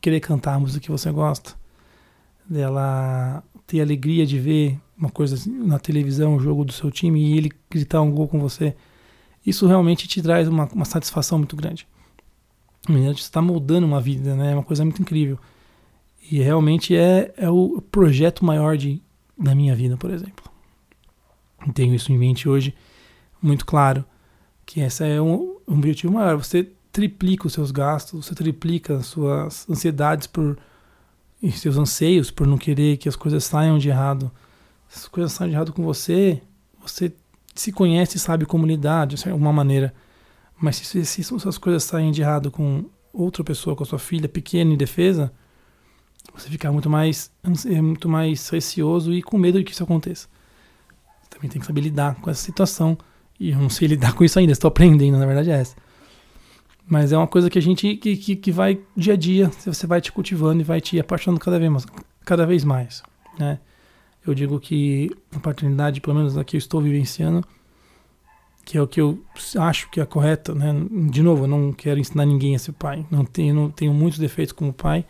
querer 0.00 0.20
cantar 0.20 0.54
a 0.54 0.58
música 0.58 0.80
que 0.80 0.90
você 0.90 1.10
gosta, 1.10 1.54
dela 2.48 3.42
ter 3.66 3.80
alegria 3.80 4.26
de 4.26 4.38
ver 4.38 4.78
uma 4.98 5.10
coisa 5.10 5.36
na 5.48 5.78
televisão, 5.78 6.34
um 6.34 6.40
jogo 6.40 6.64
do 6.64 6.72
seu 6.72 6.90
time 6.90 7.20
e 7.20 7.38
ele 7.38 7.50
gritar 7.70 8.02
um 8.02 8.10
gol 8.10 8.28
com 8.28 8.38
você. 8.38 8.76
Isso 9.46 9.66
realmente 9.66 10.06
te 10.06 10.20
traz 10.20 10.46
uma, 10.46 10.66
uma 10.66 10.84
satisfação 10.84 11.38
muito 11.38 11.56
grande. 11.56 11.86
Você 12.86 13.10
está 13.10 13.42
moldando 13.42 13.86
uma 13.86 14.00
vida, 14.00 14.34
né? 14.34 14.52
É 14.52 14.54
uma 14.54 14.62
coisa 14.62 14.84
muito 14.84 15.02
incrível. 15.02 15.38
E 16.30 16.40
realmente 16.40 16.94
é, 16.94 17.32
é 17.36 17.50
o 17.50 17.82
projeto 17.90 18.44
maior 18.44 18.76
de, 18.76 19.00
da 19.36 19.54
minha 19.54 19.74
vida, 19.74 19.96
por 19.96 20.10
exemplo. 20.10 20.44
Tenho 21.74 21.94
isso 21.94 22.12
em 22.12 22.18
mente 22.18 22.48
hoje, 22.48 22.74
muito 23.42 23.66
claro, 23.66 24.04
que 24.64 24.80
esse 24.80 25.04
é 25.04 25.20
um, 25.20 25.56
um 25.68 25.74
objetivo 25.74 26.12
maior. 26.12 26.36
Você 26.36 26.70
triplica 26.90 27.46
os 27.46 27.52
seus 27.52 27.70
gastos, 27.70 28.26
você 28.26 28.34
triplica 28.34 28.96
as 28.96 29.06
suas 29.06 29.68
ansiedades 29.68 30.26
por 30.26 30.58
e 31.42 31.50
seus 31.50 31.76
anseios 31.76 32.30
por 32.30 32.46
não 32.46 32.58
querer 32.58 32.98
que 32.98 33.08
as 33.08 33.16
coisas 33.16 33.44
saiam 33.44 33.78
de 33.78 33.88
errado. 33.88 34.30
Se 34.88 35.00
as 35.00 35.08
coisas 35.08 35.32
saem 35.32 35.50
de 35.50 35.56
errado 35.56 35.72
com 35.72 35.82
você, 35.82 36.42
você 36.80 37.12
se 37.54 37.72
conhece 37.72 38.16
e 38.16 38.20
sabe 38.20 38.44
como 38.44 38.66
lidar 38.66 39.06
de 39.06 39.28
alguma 39.28 39.52
maneira. 39.52 39.94
Mas 40.60 40.76
se, 40.76 41.04
se, 41.04 41.24
se 41.24 41.48
as 41.48 41.58
coisas 41.58 41.84
saem 41.84 42.12
de 42.12 42.20
errado 42.20 42.50
com 42.50 42.84
outra 43.12 43.42
pessoa, 43.42 43.74
com 43.74 43.82
a 43.82 43.86
sua 43.86 43.98
filha 43.98 44.28
pequena 44.28 44.70
e 44.70 44.74
indefesa, 44.74 45.32
você 46.34 46.48
fica 46.48 46.70
muito 46.70 46.88
mais, 46.88 47.30
é 47.66 47.80
muito 47.80 48.08
mais 48.08 48.48
receoso 48.48 49.12
e 49.12 49.22
com 49.22 49.38
medo 49.38 49.58
de 49.58 49.64
que 49.64 49.72
isso 49.72 49.82
aconteça. 49.82 50.28
Você 51.22 51.30
também 51.30 51.50
tem 51.50 51.60
que 51.60 51.66
saber 51.66 51.80
lidar 51.80 52.16
com 52.16 52.30
essa 52.30 52.42
situação. 52.42 52.96
E 53.38 53.50
eu 53.50 53.58
não 53.58 53.70
sei 53.70 53.88
lidar 53.88 54.12
com 54.12 54.22
isso 54.22 54.38
ainda, 54.38 54.52
estou 54.52 54.68
aprendendo, 54.68 55.18
na 55.18 55.26
verdade 55.26 55.50
é 55.50 55.54
essa. 55.54 55.74
Mas 56.86 57.12
é 57.12 57.16
uma 57.16 57.26
coisa 57.26 57.48
que 57.48 57.58
a 57.58 57.62
gente 57.62 57.96
que, 57.96 58.16
que, 58.16 58.36
que 58.36 58.52
vai 58.52 58.80
dia 58.96 59.14
a 59.14 59.16
dia, 59.16 59.48
você 59.64 59.86
vai 59.86 60.00
te 60.00 60.10
cultivando 60.12 60.60
e 60.60 60.64
vai 60.64 60.80
te 60.80 60.98
apaixonando 60.98 61.40
cada 61.40 61.58
vez 61.58 61.70
mais, 61.70 61.86
cada 62.24 62.46
vez 62.46 62.64
mais, 62.64 63.02
né? 63.38 63.60
Eu 64.26 64.34
digo 64.34 64.60
que 64.60 65.10
a 65.34 65.38
paternidade, 65.38 66.00
pelo 66.00 66.16
menos 66.16 66.36
aqui 66.36 66.56
eu 66.56 66.58
estou 66.58 66.82
vivenciando, 66.82 67.42
que 68.64 68.78
é 68.78 68.82
o 68.82 68.86
que 68.86 69.00
eu 69.00 69.22
acho 69.58 69.90
que 69.90 70.00
é 70.00 70.06
correto, 70.06 70.54
né? 70.54 70.72
De 71.10 71.22
novo, 71.22 71.44
eu 71.44 71.48
não 71.48 71.72
quero 71.72 71.98
ensinar 71.98 72.24
ninguém 72.26 72.54
a 72.54 72.58
ser 72.58 72.72
pai. 72.72 73.04
Não 73.10 73.24
tenho, 73.24 73.54
não 73.54 73.70
tenho 73.70 73.92
muitos 73.92 74.18
defeitos 74.18 74.52
como 74.52 74.72
pai, 74.72 75.04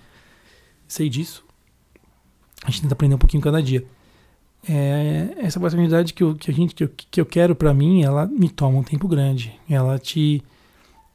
sei 0.87 1.09
disso. 1.09 1.45
A 2.64 2.71
gente 2.71 2.83
tenta 2.83 2.95
aprender 2.95 3.14
um 3.14 3.19
pouquinho 3.19 3.42
cada 3.42 3.62
dia. 3.62 3.85
É, 4.69 5.35
essa 5.38 5.59
oportunidade 5.59 6.12
que, 6.12 6.23
eu, 6.23 6.35
que 6.35 6.50
a 6.50 6.54
gente 6.54 6.75
que 6.75 6.85
eu, 6.85 6.88
que 6.88 7.21
eu 7.21 7.26
quero 7.26 7.54
para 7.54 7.73
mim, 7.73 8.02
ela 8.02 8.26
me 8.26 8.49
toma 8.49 8.78
um 8.78 8.83
tempo 8.83 9.09
grande. 9.09 9.59
Ela 9.69 9.99
te 9.99 10.42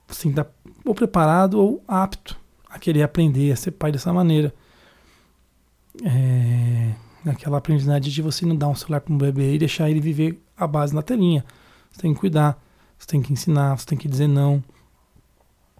assim, 0.07 0.31
dá 0.31 0.45
ou 0.83 0.93
preparado 0.93 1.59
ou 1.59 1.83
apto 1.87 2.37
a 2.69 2.77
querer 2.77 3.03
aprender 3.03 3.51
a 3.51 3.55
ser 3.55 3.71
pai 3.71 3.91
dessa 3.91 4.11
maneira. 4.11 4.53
É, 6.03 6.91
aprendizagem 7.55 8.11
de 8.11 8.21
você 8.21 8.45
não 8.45 8.55
dar 8.55 8.67
um 8.67 8.75
celular 8.75 9.01
para 9.01 9.13
um 9.13 9.17
bebê 9.17 9.53
e 9.53 9.57
deixar 9.57 9.89
ele 9.89 9.99
viver 9.99 10.39
a 10.57 10.67
base 10.67 10.93
na 10.93 11.01
telinha. 11.01 11.43
Você 11.95 12.01
tem 12.01 12.13
que 12.13 12.19
cuidar, 12.19 12.61
você 12.99 13.07
tem 13.07 13.21
que 13.21 13.31
ensinar, 13.31 13.79
você 13.79 13.85
tem 13.85 13.97
que 13.97 14.09
dizer 14.09 14.27
não. 14.27 14.61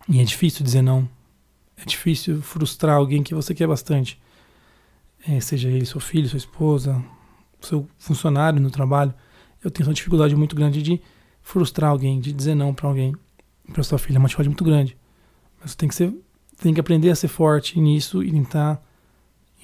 E 0.08 0.22
é 0.22 0.24
difícil 0.24 0.64
dizer 0.64 0.82
não. 0.82 1.10
É 1.76 1.84
difícil 1.84 2.42
frustrar 2.42 2.96
alguém 2.96 3.22
que 3.22 3.36
você 3.36 3.54
quer 3.54 3.68
bastante. 3.68 4.18
É, 5.28 5.42
seja 5.42 5.68
ele 5.68 5.86
seu 5.86 6.00
filho, 6.00 6.30
sua 6.30 6.38
esposa, 6.38 7.04
seu 7.60 7.86
funcionário 7.98 8.62
no 8.62 8.72
trabalho. 8.72 9.14
Eu 9.62 9.70
tenho 9.70 9.90
uma 9.90 9.94
dificuldade 9.94 10.34
muito 10.38 10.56
grande 10.56 10.82
de 10.82 11.02
frustrar 11.42 11.92
alguém, 11.92 12.22
de 12.22 12.32
dizer 12.32 12.56
não 12.56 12.74
para 12.74 12.88
alguém. 12.88 13.14
Para 13.74 13.84
sua 13.84 14.00
filha 14.00 14.16
é 14.16 14.20
uma 14.20 14.30
dificuldade 14.30 14.50
muito 14.50 14.64
grande. 14.64 14.98
Mas 15.60 15.72
você 15.72 15.78
tem 15.78 15.90
que, 15.90 15.96
ser, 15.96 16.16
tem 16.62 16.74
que 16.74 16.80
aprender 16.80 17.10
a 17.10 17.16
ser 17.16 17.28
forte 17.28 17.78
nisso 17.78 18.24
e 18.24 18.32
tentar 18.32 18.82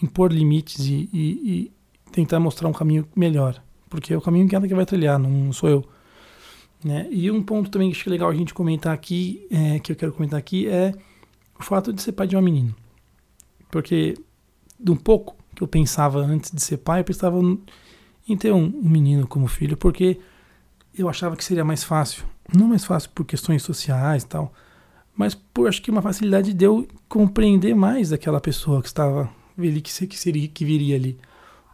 impor 0.04 0.34
limites 0.34 0.86
e, 0.86 1.10
e, 1.14 1.22
e 1.24 1.72
tentar 2.12 2.42
mostrar 2.42 2.68
um 2.68 2.74
caminho 2.74 3.08
melhor. 3.16 3.64
Porque 3.90 4.14
é 4.14 4.18
o 4.18 4.22
caminho 4.22 4.50
que 4.50 4.56
ela 4.56 4.68
que 4.68 4.76
vai 4.76 4.86
trilhar, 4.86 5.18
não 5.18 5.54
sou 5.54 5.70
eu. 5.70 5.90
Né? 6.84 7.08
E 7.12 7.30
um 7.30 7.44
ponto 7.44 7.70
também 7.70 7.92
que 7.92 7.98
acho 7.98 8.10
é 8.10 8.12
legal 8.12 8.30
a 8.30 8.34
gente 8.34 8.54
comentar 8.54 8.94
aqui, 8.94 9.46
é, 9.52 9.80
que 9.80 9.92
eu 9.92 9.96
quero 9.96 10.12
comentar 10.12 10.40
aqui, 10.40 10.68
é 10.68 10.94
o 11.60 11.64
fato 11.64 11.94
de 11.94 12.02
ser 12.02 12.12
pai 12.14 12.28
de 12.28 12.36
uma 12.36 12.42
menina. 12.42 12.76
Porque 13.70 14.16
de 14.80 14.92
um 14.92 14.96
pouco 14.96 15.36
que 15.56 15.62
eu 15.62 15.68
pensava 15.68 16.20
antes 16.20 16.52
de 16.52 16.62
ser 16.62 16.78
pai, 16.78 17.02
eu 17.02 17.06
pensava 17.06 17.40
em 18.28 18.38
ter 18.38 18.52
um, 18.52 18.66
um 18.66 18.90
menino 18.90 19.28
como 19.28 19.48
filho, 19.48 19.78
porque 19.78 20.20
eu 20.98 21.08
achava 21.08 21.36
que 21.36 21.44
seria 21.44 21.64
mais 21.64 21.84
fácil. 21.84 22.26
Não 22.54 22.68
mais 22.68 22.84
fácil 22.84 23.12
por 23.12 23.26
questões 23.26 23.62
sociais 23.62 24.24
e 24.24 24.28
tal, 24.28 24.54
mas 25.16 25.36
por 25.36 25.68
acho 25.68 25.82
que 25.82 25.92
uma 25.92 26.02
facilidade 26.02 26.54
de 26.54 26.66
eu 26.66 26.88
compreender 27.08 27.76
mais 27.76 28.12
aquela 28.12 28.42
pessoa 28.42 28.82
que 28.82 28.88
estava 28.88 29.30
ali, 29.58 29.82
que, 29.82 30.08
que 30.08 30.18
seria 30.18 30.48
que 30.48 30.66
viria 30.66 30.96
ali. 30.96 31.18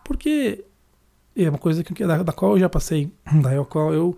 Porque 0.03 0.65
é 1.35 1.49
uma 1.49 1.57
coisa 1.57 1.83
que, 1.83 2.05
da, 2.05 2.23
da 2.23 2.33
qual 2.33 2.53
eu 2.53 2.59
já 2.59 2.69
passei, 2.69 3.11
da 3.41 3.63
qual 3.65 3.93
eu 3.93 4.17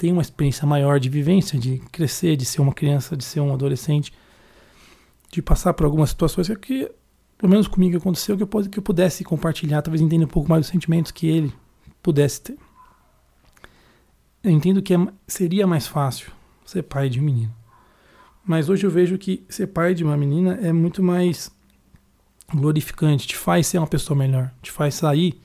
tenho 0.00 0.14
uma 0.14 0.22
experiência 0.22 0.66
maior 0.66 0.98
de 0.98 1.10
vivência, 1.10 1.58
de 1.58 1.78
crescer, 1.92 2.34
de 2.34 2.46
ser 2.46 2.62
uma 2.62 2.72
criança, 2.72 3.14
de 3.14 3.22
ser 3.22 3.40
um 3.40 3.52
adolescente 3.52 4.10
de 5.30 5.42
passar 5.42 5.74
por 5.74 5.84
algumas 5.84 6.08
situações 6.08 6.48
que, 6.56 6.90
pelo 7.36 7.50
menos 7.50 7.68
comigo, 7.68 7.98
aconteceu, 7.98 8.34
que 8.34 8.42
eu, 8.42 8.48
que 8.48 8.78
eu 8.78 8.82
pudesse 8.82 9.22
compartilhar, 9.22 9.82
talvez 9.82 10.00
entenda 10.00 10.24
um 10.24 10.28
pouco 10.28 10.48
mais 10.48 10.64
os 10.64 10.72
sentimentos 10.72 11.12
que 11.12 11.26
ele 11.26 11.52
pudesse 12.02 12.40
ter. 12.40 12.58
Eu 14.42 14.50
entendo 14.50 14.80
que 14.80 14.94
é, 14.94 14.98
seria 15.28 15.66
mais 15.66 15.86
fácil 15.86 16.32
ser 16.64 16.82
pai 16.82 17.10
de 17.10 17.20
um 17.20 17.22
menino. 17.22 17.54
Mas 18.42 18.70
hoje 18.70 18.86
eu 18.86 18.90
vejo 18.90 19.18
que 19.18 19.44
ser 19.50 19.66
pai 19.66 19.94
de 19.94 20.02
uma 20.02 20.16
menina 20.16 20.58
é 20.62 20.72
muito 20.72 21.02
mais 21.02 21.54
glorificante, 22.52 23.28
te 23.28 23.36
faz 23.36 23.66
ser 23.66 23.78
uma 23.78 23.86
pessoa 23.86 24.18
melhor, 24.18 24.50
te 24.62 24.72
faz 24.72 24.94
sair 24.94 25.38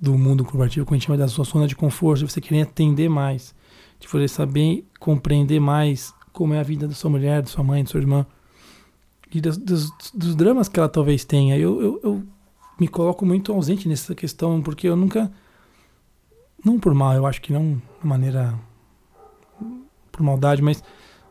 do 0.00 0.16
mundo 0.16 0.44
corporativo 0.44 0.86
com 0.86 0.94
a 0.94 0.96
gente 0.96 1.08
vai 1.08 1.18
da 1.18 1.28
sua 1.28 1.44
zona 1.44 1.66
de 1.66 1.76
conforto, 1.76 2.20
de 2.20 2.32
você 2.32 2.40
querer 2.40 2.60
entender 2.60 3.08
mais, 3.08 3.54
de 3.98 4.08
você 4.08 4.28
saber 4.28 4.84
compreender 4.98 5.60
mais 5.60 6.14
como 6.32 6.54
é 6.54 6.60
a 6.60 6.62
vida 6.62 6.88
da 6.88 6.94
sua 6.94 7.10
mulher, 7.10 7.42
da 7.42 7.48
sua 7.48 7.62
mãe, 7.62 7.82
da 7.82 7.90
sua 7.90 8.00
irmã 8.00 8.26
e 9.32 9.40
dos, 9.40 9.56
dos, 9.56 9.90
dos, 10.12 10.34
dramas 10.34 10.68
que 10.68 10.78
ela 10.78 10.88
talvez 10.88 11.24
tenha. 11.24 11.56
Eu, 11.56 11.80
eu, 11.80 12.00
eu, 12.02 12.22
me 12.78 12.88
coloco 12.88 13.24
muito 13.24 13.52
ausente 13.52 13.88
nessa 13.88 14.14
questão, 14.14 14.60
porque 14.60 14.88
eu 14.88 14.96
nunca. 14.96 15.30
Não 16.64 16.78
por 16.78 16.92
mal, 16.94 17.14
eu 17.14 17.26
acho 17.26 17.40
que 17.40 17.52
não 17.52 17.80
de 18.00 18.06
maneira. 18.06 18.58
por 20.10 20.22
maldade, 20.22 20.60
mas 20.60 20.82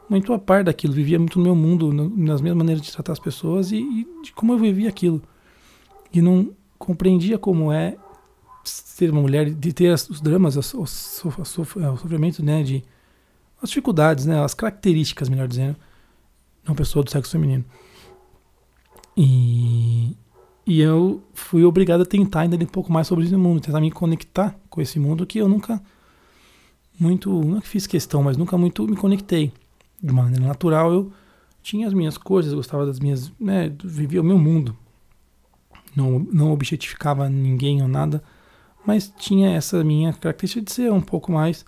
muito 0.09 0.31
a 0.33 0.39
par 0.39 0.63
daquilo. 0.63 0.93
Vivia 0.93 1.19
muito 1.19 1.37
no 1.37 1.45
meu 1.45 1.55
mundo, 1.55 1.91
nas 1.91 2.41
minhas 2.41 2.55
maneiras 2.55 2.81
de 2.81 2.91
tratar 2.91 3.11
as 3.11 3.19
pessoas 3.19 3.71
e, 3.71 3.77
e 3.77 4.07
de 4.23 4.31
como 4.31 4.53
eu 4.53 4.57
vivia 4.57 4.87
aquilo. 4.87 5.21
E 6.13 6.21
não 6.21 6.51
compreendia 6.77 7.37
como 7.37 7.71
é 7.71 7.97
ser 8.69 9.11
uma 9.11 9.21
mulher, 9.21 9.49
de 9.49 9.73
ter 9.73 9.93
os 9.93 10.21
dramas, 10.21 10.55
os, 10.55 10.73
o 10.73 11.45
sofrimento, 11.45 12.43
né, 12.43 12.63
de 12.63 12.83
as 13.61 13.69
dificuldades, 13.69 14.25
né, 14.25 14.41
as 14.43 14.53
características, 14.53 15.29
melhor 15.29 15.47
dizendo, 15.47 15.75
uma 16.65 16.75
pessoa 16.75 17.03
do 17.03 17.11
sexo 17.11 17.31
feminino. 17.31 17.65
E, 19.15 20.15
e 20.65 20.79
eu 20.79 21.21
fui 21.33 21.63
obrigado 21.63 22.01
a 22.01 22.05
tentar 22.05 22.45
entender 22.45 22.65
um 22.65 22.69
pouco 22.69 22.91
mais 22.91 23.07
sobre 23.07 23.25
esse 23.25 23.35
mundo, 23.35 23.59
tentar 23.59 23.81
me 23.81 23.91
conectar 23.91 24.55
com 24.69 24.81
esse 24.81 24.99
mundo 24.99 25.25
que 25.25 25.39
eu 25.39 25.49
nunca 25.49 25.81
muito, 26.99 27.29
não 27.43 27.57
é 27.57 27.61
que 27.61 27.67
fiz 27.67 27.87
questão, 27.87 28.21
mas 28.21 28.35
nunca 28.35 28.57
muito 28.57 28.85
me 28.85 28.95
conectei. 28.95 29.53
De 30.01 30.13
maneira 30.13 30.45
natural, 30.45 30.91
eu 30.91 31.11
tinha 31.63 31.87
as 31.87 31.93
minhas 31.93 32.17
coisas, 32.17 32.53
gostava 32.53 32.85
das 32.85 32.99
minhas, 32.99 33.31
né, 33.39 33.73
vivia 33.83 34.21
o 34.21 34.23
meu 34.23 34.37
mundo. 34.37 34.75
Não, 35.95 36.19
não 36.19 36.51
objetificava 36.51 37.29
ninguém 37.29 37.81
ou 37.81 37.87
nada, 37.87 38.21
mas 38.85 39.11
tinha 39.17 39.49
essa 39.51 39.83
minha 39.83 40.13
característica 40.13 40.63
de 40.63 40.71
ser 40.71 40.91
um 40.91 41.01
pouco 41.01 41.31
mais 41.31 41.65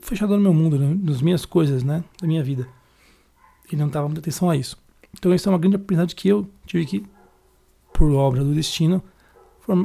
fechado 0.00 0.36
no 0.36 0.42
meu 0.42 0.54
mundo, 0.54 0.78
né, 0.78 0.96
nas 1.02 1.20
minhas 1.20 1.44
coisas, 1.44 1.82
né, 1.82 2.04
da 2.20 2.26
minha 2.26 2.42
vida. 2.42 2.68
E 3.70 3.76
não 3.76 3.88
dava 3.88 4.06
muita 4.06 4.20
atenção 4.20 4.50
a 4.50 4.56
isso. 4.56 4.78
Então, 5.18 5.34
isso 5.34 5.48
é 5.48 5.52
uma 5.52 5.58
grande 5.58 5.76
aprendizagem 5.76 6.14
que 6.14 6.28
eu 6.28 6.48
tive 6.66 6.86
que, 6.86 7.06
por 7.92 8.12
obra 8.12 8.44
do 8.44 8.54
destino, 8.54 9.02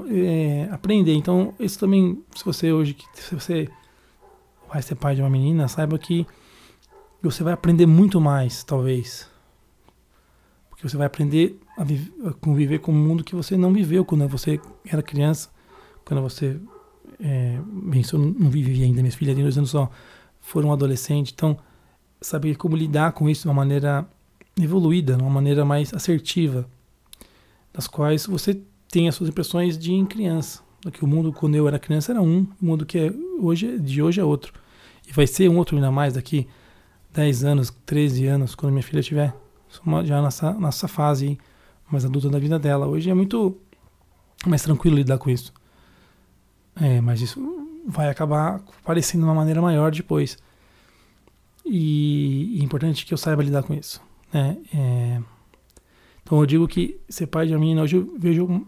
é, 0.09 0.69
aprender. 0.71 1.13
Então, 1.13 1.53
isso 1.59 1.79
também, 1.79 2.23
se 2.35 2.43
você 2.43 2.71
hoje, 2.71 2.95
se 3.13 3.33
você 3.33 3.69
vai 4.67 4.81
ser 4.81 4.95
pai 4.95 5.15
de 5.15 5.21
uma 5.21 5.29
menina, 5.29 5.67
saiba 5.67 5.97
que 5.97 6.27
você 7.21 7.43
vai 7.43 7.53
aprender 7.53 7.85
muito 7.85 8.19
mais, 8.19 8.63
talvez. 8.63 9.29
Porque 10.69 10.87
você 10.87 10.97
vai 10.97 11.07
aprender 11.07 11.59
a, 11.77 11.83
viver, 11.83 12.11
a 12.27 12.33
conviver 12.33 12.79
com 12.79 12.91
um 12.91 12.95
mundo 12.95 13.23
que 13.23 13.35
você 13.35 13.57
não 13.57 13.73
viveu 13.73 14.05
quando 14.05 14.27
você 14.27 14.59
era 14.85 15.01
criança, 15.01 15.49
quando 16.11 16.21
você. 16.23 16.59
É, 17.21 17.57
bem, 17.65 18.03
eu 18.11 18.19
não 18.19 18.49
vivi 18.49 18.83
ainda, 18.83 19.01
minhas 19.01 19.15
filhas 19.15 19.33
têm 19.33 19.43
dois 19.43 19.57
anos 19.57 19.69
só, 19.69 19.89
foram 20.41 20.73
adolescentes, 20.73 21.31
então 21.33 21.57
saber 22.19 22.57
como 22.57 22.75
lidar 22.75 23.13
com 23.13 23.29
isso 23.29 23.43
de 23.43 23.47
uma 23.47 23.53
maneira 23.53 24.05
evoluída, 24.59 25.15
de 25.15 25.21
uma 25.21 25.29
maneira 25.29 25.63
mais 25.63 25.93
assertiva, 25.93 26.67
das 27.71 27.87
quais 27.87 28.25
você 28.25 28.61
tem 28.89 29.07
as 29.07 29.15
suas 29.15 29.29
impressões 29.29 29.77
de 29.77 29.93
em 29.93 30.05
criança. 30.05 30.61
Que 30.91 31.05
o 31.05 31.07
mundo 31.07 31.31
quando 31.31 31.55
eu 31.55 31.65
era 31.67 31.79
criança 31.79 32.11
era 32.11 32.21
um, 32.21 32.45
o 32.61 32.65
mundo 32.65 32.85
que 32.85 32.97
é 32.97 33.13
hoje 33.39 33.79
de 33.79 34.01
hoje 34.01 34.19
é 34.19 34.23
outro. 34.23 34.51
E 35.07 35.13
vai 35.13 35.27
ser 35.27 35.47
um 35.49 35.57
outro 35.57 35.77
ainda 35.77 35.91
mais 35.91 36.15
daqui 36.15 36.45
10 37.13 37.45
anos, 37.45 37.73
13 37.85 38.25
anos, 38.25 38.53
quando 38.53 38.73
minha 38.73 38.83
filha 38.83 39.01
tiver 39.01 39.33
já 40.03 40.21
nessa, 40.21 40.51
nessa 40.53 40.87
fase 40.89 41.37
mais 41.89 42.03
adulta 42.03 42.29
da 42.29 42.39
vida 42.39 42.59
dela. 42.59 42.87
Hoje 42.87 43.09
é 43.09 43.13
muito 43.13 43.57
mais 44.45 44.63
tranquilo 44.63 44.97
lidar 44.97 45.17
com 45.17 45.29
isso. 45.29 45.53
É, 46.75 47.01
mas 47.01 47.21
isso 47.21 47.39
vai 47.85 48.09
acabar 48.09 48.61
aparecendo 48.83 49.21
de 49.21 49.25
uma 49.25 49.35
maneira 49.35 49.61
maior 49.61 49.91
depois. 49.91 50.37
E, 51.65 52.57
é 52.59 52.63
importante 52.63 53.05
que 53.05 53.13
eu 53.13 53.17
saiba 53.17 53.43
lidar 53.43 53.63
com 53.63 53.73
isso. 53.73 54.01
Né? 54.33 54.57
É, 54.73 55.21
então 56.23 56.39
eu 56.39 56.45
digo 56.45 56.67
que 56.67 56.99
ser 57.09 57.27
pai 57.27 57.47
de 57.47 57.53
uma 57.53 57.59
menina 57.59 57.81
hoje 57.81 57.97
eu 57.97 58.15
vejo 58.17 58.45
um, 58.45 58.65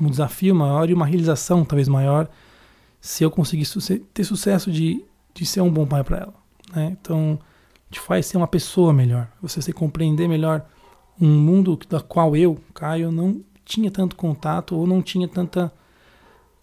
um 0.00 0.10
desafio 0.10 0.54
maior 0.54 0.90
e 0.90 0.94
uma 0.94 1.06
realização 1.06 1.64
talvez 1.64 1.88
maior 1.88 2.28
se 3.00 3.22
eu 3.22 3.30
conseguir 3.30 3.66
ter 4.12 4.24
sucesso 4.24 4.72
de, 4.72 5.04
de 5.32 5.46
ser 5.46 5.60
um 5.60 5.70
bom 5.70 5.86
pai 5.86 6.02
para 6.02 6.18
ela. 6.18 6.34
Né? 6.74 6.96
Então 7.00 7.38
te 7.90 8.00
faz 8.00 8.26
ser 8.26 8.36
uma 8.36 8.48
pessoa 8.48 8.92
melhor, 8.92 9.28
você 9.40 9.62
se 9.62 9.72
compreender 9.72 10.28
melhor 10.28 10.66
um 11.20 11.28
mundo 11.28 11.78
da 11.88 12.00
qual 12.00 12.36
eu, 12.36 12.58
Caio, 12.74 13.10
não 13.10 13.42
tinha 13.64 13.90
tanto 13.90 14.14
contato 14.14 14.76
ou 14.76 14.86
não 14.86 15.00
tinha 15.00 15.26
tanta 15.26 15.72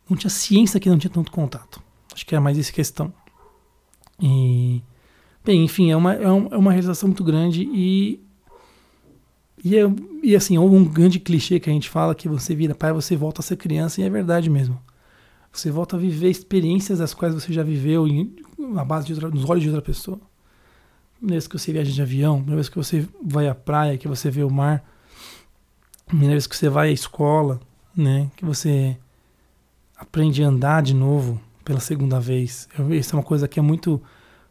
não 0.09 0.17
tinha 0.17 0.29
ciência 0.29 0.79
que 0.79 0.89
não 0.89 0.97
tinha 0.97 1.11
tanto 1.11 1.31
contato. 1.31 1.81
Acho 2.13 2.25
que 2.25 2.35
é 2.35 2.39
mais 2.39 2.57
essa 2.57 2.71
questão. 2.71 3.13
E 4.21 4.81
bem, 5.43 5.63
enfim, 5.63 5.91
é 5.91 5.97
uma, 5.97 6.13
é 6.13 6.27
uma 6.29 6.71
realização 6.71 7.09
muito 7.09 7.23
grande 7.23 7.63
e 7.63 8.25
e, 9.65 9.75
é, 9.75 9.81
e 10.21 10.35
assim, 10.35 10.59
um 10.59 10.85
grande 10.85 11.19
clichê 11.19 11.59
que 11.59 11.67
a 11.67 11.73
gente 11.73 11.89
fala 11.89 12.13
que 12.13 12.29
você 12.29 12.53
vira 12.53 12.75
pai, 12.75 12.93
você 12.93 13.15
volta 13.15 13.41
a 13.41 13.43
ser 13.43 13.55
criança, 13.55 13.99
e 13.99 14.03
é 14.03 14.09
verdade 14.11 14.47
mesmo. 14.47 14.79
Você 15.51 15.71
volta 15.71 15.95
a 15.95 15.99
viver 15.99 16.29
experiências 16.29 16.99
das 16.99 17.15
quais 17.15 17.33
você 17.33 17.51
já 17.51 17.63
viveu 17.63 18.07
em, 18.07 18.35
na 18.59 18.85
base 18.85 19.07
de 19.07 19.13
outra, 19.13 19.27
nos 19.27 19.49
olhos 19.49 19.63
de 19.63 19.69
outra 19.69 19.81
pessoa. 19.81 20.19
Primeira 21.17 21.37
vez 21.37 21.47
que 21.47 21.57
você 21.57 21.73
viaja 21.73 21.91
de 21.91 21.99
avião, 21.99 22.35
primeira 22.35 22.57
vez 22.57 22.69
que 22.69 22.75
você 22.75 23.07
vai 23.23 23.47
à 23.47 23.55
praia, 23.55 23.97
que 23.97 24.07
você 24.07 24.29
vê 24.29 24.43
o 24.43 24.51
mar, 24.51 24.83
primeira 26.05 26.33
vez 26.33 26.45
que 26.45 26.55
você 26.55 26.69
vai 26.69 26.89
à 26.89 26.91
escola, 26.91 27.59
né, 27.97 28.29
que 28.35 28.45
você 28.45 28.95
aprende 29.97 30.43
a 30.43 30.47
andar 30.47 30.81
de 30.81 30.93
novo 30.93 31.39
pela 31.63 31.79
segunda 31.79 32.19
vez. 32.19 32.67
Eu, 32.77 32.93
isso 32.93 33.15
é 33.15 33.19
uma 33.19 33.25
coisa 33.25 33.47
que 33.47 33.59
é 33.59 33.63
muito 33.63 34.01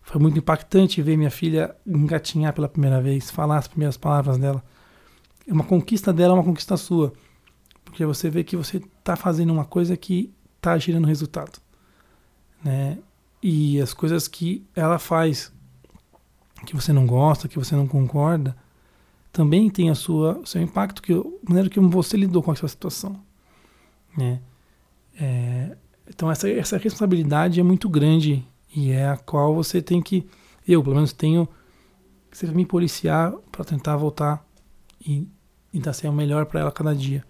foi 0.02 0.20
muito 0.20 0.38
impactante 0.38 1.00
ver 1.00 1.16
minha 1.16 1.30
filha 1.30 1.74
engatinhar 1.86 2.52
pela 2.52 2.68
primeira 2.68 3.00
vez, 3.00 3.30
falar 3.30 3.56
as 3.56 3.66
primeiras 3.66 3.96
palavras 3.96 4.36
dela 4.36 4.62
é 5.46 5.52
uma 5.52 5.64
conquista 5.64 6.12
dela, 6.12 6.32
é 6.32 6.36
uma 6.36 6.44
conquista 6.44 6.76
sua. 6.76 7.12
Porque 7.84 8.04
você 8.04 8.30
vê 8.30 8.42
que 8.42 8.56
você 8.56 8.78
está 8.78 9.14
fazendo 9.14 9.52
uma 9.52 9.64
coisa 9.64 9.96
que 9.96 10.32
está 10.56 10.76
gerando 10.78 11.06
resultado. 11.06 11.60
Né? 12.62 12.98
E 13.42 13.80
as 13.80 13.92
coisas 13.92 14.26
que 14.26 14.66
ela 14.74 14.98
faz, 14.98 15.52
que 16.66 16.74
você 16.74 16.92
não 16.92 17.06
gosta, 17.06 17.46
que 17.46 17.58
você 17.58 17.76
não 17.76 17.86
concorda, 17.86 18.56
também 19.30 19.68
tem 19.68 19.90
a 19.90 19.94
sua, 19.94 20.38
o 20.38 20.46
seu 20.46 20.62
impacto, 20.62 21.02
que, 21.02 21.12
maneira 21.46 21.68
que 21.68 21.80
você 21.80 22.16
lidou 22.16 22.42
com 22.42 22.52
essa 22.52 22.66
situação. 22.66 23.20
Né? 24.16 24.40
É, 25.18 25.76
então 26.08 26.30
essa, 26.30 26.48
essa 26.50 26.76
responsabilidade 26.76 27.60
é 27.60 27.62
muito 27.62 27.88
grande 27.88 28.44
e 28.74 28.90
é 28.90 29.08
a 29.08 29.16
qual 29.16 29.54
você 29.54 29.80
tem 29.80 30.02
que, 30.02 30.26
eu 30.66 30.82
pelo 30.82 30.96
menos 30.96 31.12
tenho 31.12 31.48
que 32.30 32.46
me 32.48 32.66
policiar 32.66 33.32
para 33.52 33.64
tentar 33.64 33.96
voltar 33.96 34.44
e, 35.06 35.28
dar 35.74 35.92
ser 35.92 36.08
o 36.08 36.12
melhor 36.12 36.46
para 36.46 36.60
ela 36.60 36.72
cada 36.72 36.94
dia. 36.94 37.24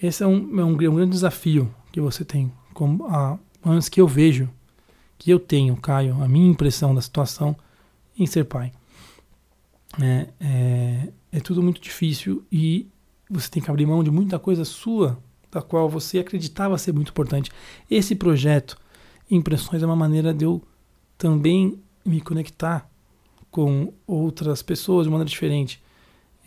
Esse 0.00 0.22
é 0.22 0.26
um, 0.26 0.60
é 0.60 0.64
um, 0.64 0.82
é 0.82 0.88
um, 0.88 0.94
grande 0.94 1.10
desafio 1.10 1.72
que 1.92 2.00
você 2.00 2.24
tem, 2.24 2.52
como 2.74 3.06
a, 3.06 3.38
antes 3.64 3.88
que 3.88 4.00
eu 4.00 4.06
vejo, 4.06 4.48
que 5.16 5.30
eu 5.30 5.38
tenho, 5.38 5.76
Caio, 5.76 6.22
a 6.22 6.28
minha 6.28 6.48
impressão 6.48 6.94
da 6.94 7.00
situação 7.00 7.56
em 8.16 8.26
ser 8.26 8.44
pai. 8.44 8.72
É, 10.00 10.28
é, 10.40 11.12
é 11.32 11.40
tudo 11.40 11.62
muito 11.62 11.80
difícil 11.80 12.44
e 12.50 12.88
você 13.28 13.48
tem 13.50 13.62
que 13.62 13.70
abrir 13.70 13.86
mão 13.86 14.02
de 14.02 14.10
muita 14.10 14.38
coisa 14.38 14.64
sua, 14.64 15.18
da 15.50 15.62
qual 15.62 15.88
você 15.88 16.18
acreditava 16.18 16.76
ser 16.78 16.92
muito 16.92 17.10
importante. 17.10 17.50
Esse 17.90 18.14
projeto, 18.14 18.76
Impressões, 19.30 19.82
é 19.82 19.86
uma 19.86 19.96
maneira 19.96 20.32
de 20.32 20.44
eu 20.44 20.62
também 21.16 21.78
me 22.04 22.20
conectar 22.20 22.88
com 23.50 23.92
outras 24.06 24.62
pessoas 24.62 25.04
de 25.04 25.10
maneira 25.10 25.28
diferente 25.28 25.82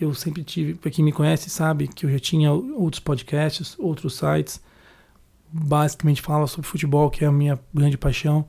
eu 0.04 0.14
sempre 0.14 0.44
tive, 0.44 0.74
para 0.74 0.90
quem 0.90 1.06
me 1.06 1.12
conhece 1.12 1.50
sabe 1.50 1.88
que 1.88 2.06
eu 2.06 2.12
já 2.12 2.20
tinha 2.20 2.52
outros 2.52 3.00
podcasts, 3.00 3.76
outros 3.78 4.16
sites, 4.16 4.62
basicamente 5.52 6.22
falava 6.22 6.48
sobre 6.48 6.68
futebol, 6.68 7.10
que 7.10 7.24
é 7.24 7.28
a 7.28 7.32
minha 7.32 7.60
grande 7.74 7.98
paixão. 7.98 8.46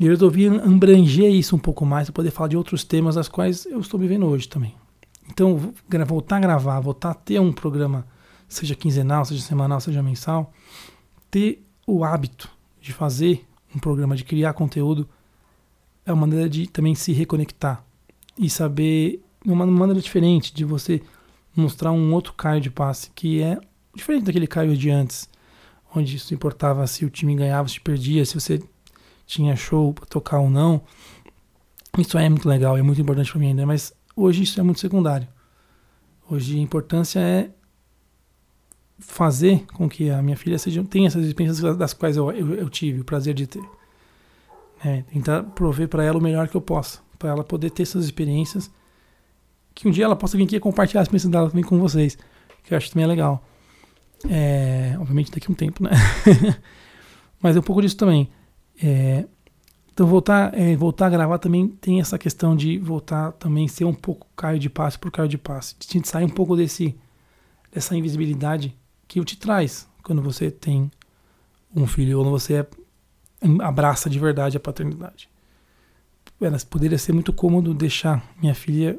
E 0.00 0.06
eu 0.06 0.10
resolvi 0.10 0.48
abranger 0.48 1.30
isso 1.30 1.54
um 1.54 1.58
pouco 1.58 1.84
mais 1.84 2.06
para 2.06 2.14
poder 2.14 2.30
falar 2.30 2.48
de 2.48 2.56
outros 2.56 2.82
temas 2.82 3.14
das 3.14 3.28
quais 3.28 3.66
eu 3.66 3.78
estou 3.80 4.00
vivendo 4.00 4.26
hoje 4.26 4.48
também. 4.48 4.74
Então, 5.30 5.72
voltar 6.06 6.36
a 6.36 6.40
gravar, 6.40 6.80
voltar 6.80 7.10
a 7.10 7.14
ter 7.14 7.40
um 7.40 7.52
programa, 7.52 8.06
seja 8.54 8.74
quinzenal, 8.74 9.24
seja 9.24 9.42
semanal, 9.42 9.80
seja 9.80 10.02
mensal, 10.02 10.52
ter 11.30 11.64
o 11.86 12.04
hábito 12.04 12.48
de 12.80 12.92
fazer 12.92 13.46
um 13.74 13.78
programa, 13.78 14.16
de 14.16 14.24
criar 14.24 14.52
conteúdo, 14.52 15.08
é 16.06 16.12
uma 16.12 16.26
maneira 16.26 16.48
de 16.48 16.66
também 16.66 16.94
se 16.94 17.12
reconectar 17.12 17.84
e 18.38 18.48
saber 18.48 19.22
uma 19.44 19.66
maneira 19.66 20.00
diferente 20.00 20.52
de 20.52 20.64
você 20.64 21.02
mostrar 21.56 21.92
um 21.92 22.12
outro 22.12 22.32
Caio 22.32 22.60
de 22.60 22.70
passe, 22.70 23.10
que 23.14 23.42
é 23.42 23.58
diferente 23.94 24.24
daquele 24.24 24.46
Caio 24.46 24.76
de 24.76 24.90
antes, 24.90 25.28
onde 25.94 26.16
isso 26.16 26.34
importava 26.34 26.86
se 26.86 27.04
o 27.04 27.10
time 27.10 27.34
ganhava, 27.34 27.68
se 27.68 27.80
perdia, 27.80 28.24
se 28.24 28.34
você 28.34 28.62
tinha 29.26 29.54
show 29.56 29.92
para 29.92 30.06
tocar 30.06 30.38
ou 30.38 30.50
não. 30.50 30.82
Isso 31.96 32.18
é 32.18 32.28
muito 32.28 32.48
legal, 32.48 32.76
é 32.76 32.82
muito 32.82 33.00
importante 33.00 33.30
para 33.30 33.40
mim 33.40 33.48
ainda, 33.48 33.64
mas 33.64 33.92
hoje 34.16 34.42
isso 34.42 34.58
é 34.58 34.62
muito 34.62 34.80
secundário. 34.80 35.28
Hoje 36.28 36.58
a 36.58 36.62
importância 36.62 37.20
é 37.20 37.50
fazer 39.06 39.64
com 39.72 39.88
que 39.88 40.10
a 40.10 40.22
minha 40.22 40.36
filha 40.36 40.58
seja, 40.58 40.82
tenha 40.84 41.06
essas 41.06 41.26
experiências 41.26 41.76
das 41.76 41.92
quais 41.92 42.16
eu, 42.16 42.30
eu, 42.32 42.54
eu 42.54 42.70
tive 42.70 43.00
o 43.00 43.04
prazer 43.04 43.34
de 43.34 43.46
ter. 43.46 43.62
É, 44.84 45.02
tentar 45.02 45.42
prover 45.42 45.88
para 45.88 46.04
ela 46.04 46.18
o 46.18 46.22
melhor 46.22 46.46
que 46.48 46.56
eu 46.56 46.60
possa, 46.60 47.00
para 47.18 47.30
ela 47.30 47.42
poder 47.42 47.70
ter 47.70 47.84
essas 47.84 48.04
experiências 48.04 48.70
que 49.74 49.88
um 49.88 49.90
dia 49.90 50.04
ela 50.04 50.16
possa 50.16 50.36
vir 50.36 50.44
aqui 50.44 50.60
compartilhar 50.60 51.00
as 51.00 51.06
experiências 51.06 51.30
dela 51.30 51.48
também 51.48 51.64
com 51.64 51.78
vocês, 51.78 52.16
que 52.62 52.72
eu 52.72 52.78
acho 52.78 52.90
também 52.90 53.04
é 53.04 53.08
legal. 53.08 53.44
É, 54.30 54.96
obviamente 54.98 55.30
daqui 55.30 55.46
a 55.48 55.52
um 55.52 55.54
tempo, 55.54 55.82
né? 55.82 55.90
Mas 57.42 57.56
é 57.56 57.58
um 57.58 57.62
pouco 57.62 57.82
disso 57.82 57.96
também. 57.96 58.28
É, 58.82 59.26
então 59.92 60.06
voltar, 60.06 60.56
é, 60.58 60.74
voltar 60.76 61.06
a 61.06 61.10
gravar 61.10 61.38
também 61.38 61.68
tem 61.68 62.00
essa 62.00 62.18
questão 62.18 62.56
de 62.56 62.78
voltar 62.78 63.32
também 63.32 63.68
ser 63.68 63.84
um 63.84 63.92
pouco 63.92 64.26
caio 64.36 64.58
de 64.58 64.70
passe 64.70 64.98
por 64.98 65.10
caio 65.10 65.28
de 65.28 65.36
passe. 65.36 65.74
De 65.78 66.08
sair 66.08 66.24
um 66.24 66.30
pouco 66.30 66.56
desse, 66.56 66.96
dessa 67.72 67.96
invisibilidade 67.96 68.76
que 69.14 69.20
o 69.20 69.24
te 69.24 69.36
traz 69.36 69.88
quando 70.02 70.20
você 70.20 70.50
tem 70.50 70.90
um 71.72 71.86
filho 71.86 72.18
quando 72.18 72.30
você 72.32 72.54
é, 72.54 72.66
abraça 73.62 74.10
de 74.10 74.18
verdade 74.18 74.56
a 74.56 74.60
paternidade. 74.60 75.28
era, 76.40 76.56
poderia 76.68 76.98
ser 76.98 77.12
muito 77.12 77.32
cômodo 77.32 77.72
deixar 77.72 78.28
minha 78.42 78.56
filha 78.56 78.98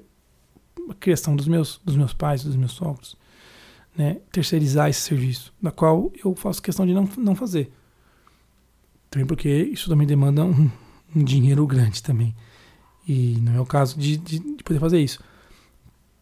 a 0.89 0.93
criação 0.93 1.35
dos 1.35 1.49
meus, 1.49 1.81
dos 1.83 1.97
meus 1.97 2.13
pais, 2.13 2.45
dos 2.45 2.55
meus 2.55 2.71
sogros, 2.71 3.17
né? 3.93 4.21
terceirizar 4.31 4.89
esse 4.89 5.01
serviço, 5.01 5.53
da 5.61 5.69
qual 5.69 6.09
eu 6.23 6.33
faço 6.33 6.61
questão 6.61 6.87
de 6.87 6.93
não, 6.93 7.09
não 7.17 7.35
fazer. 7.35 7.69
Também 9.09 9.27
porque 9.27 9.49
isso 9.49 9.89
também 9.89 10.07
demanda 10.07 10.45
um, 10.45 10.71
um 11.13 11.23
dinheiro 11.25 11.67
grande 11.67 12.01
também. 12.01 12.33
E 13.05 13.37
não 13.41 13.55
é 13.55 13.59
o 13.59 13.65
caso 13.65 13.99
de, 13.99 14.15
de, 14.15 14.39
de 14.39 14.63
poder 14.63 14.79
fazer 14.79 15.01
isso. 15.01 15.21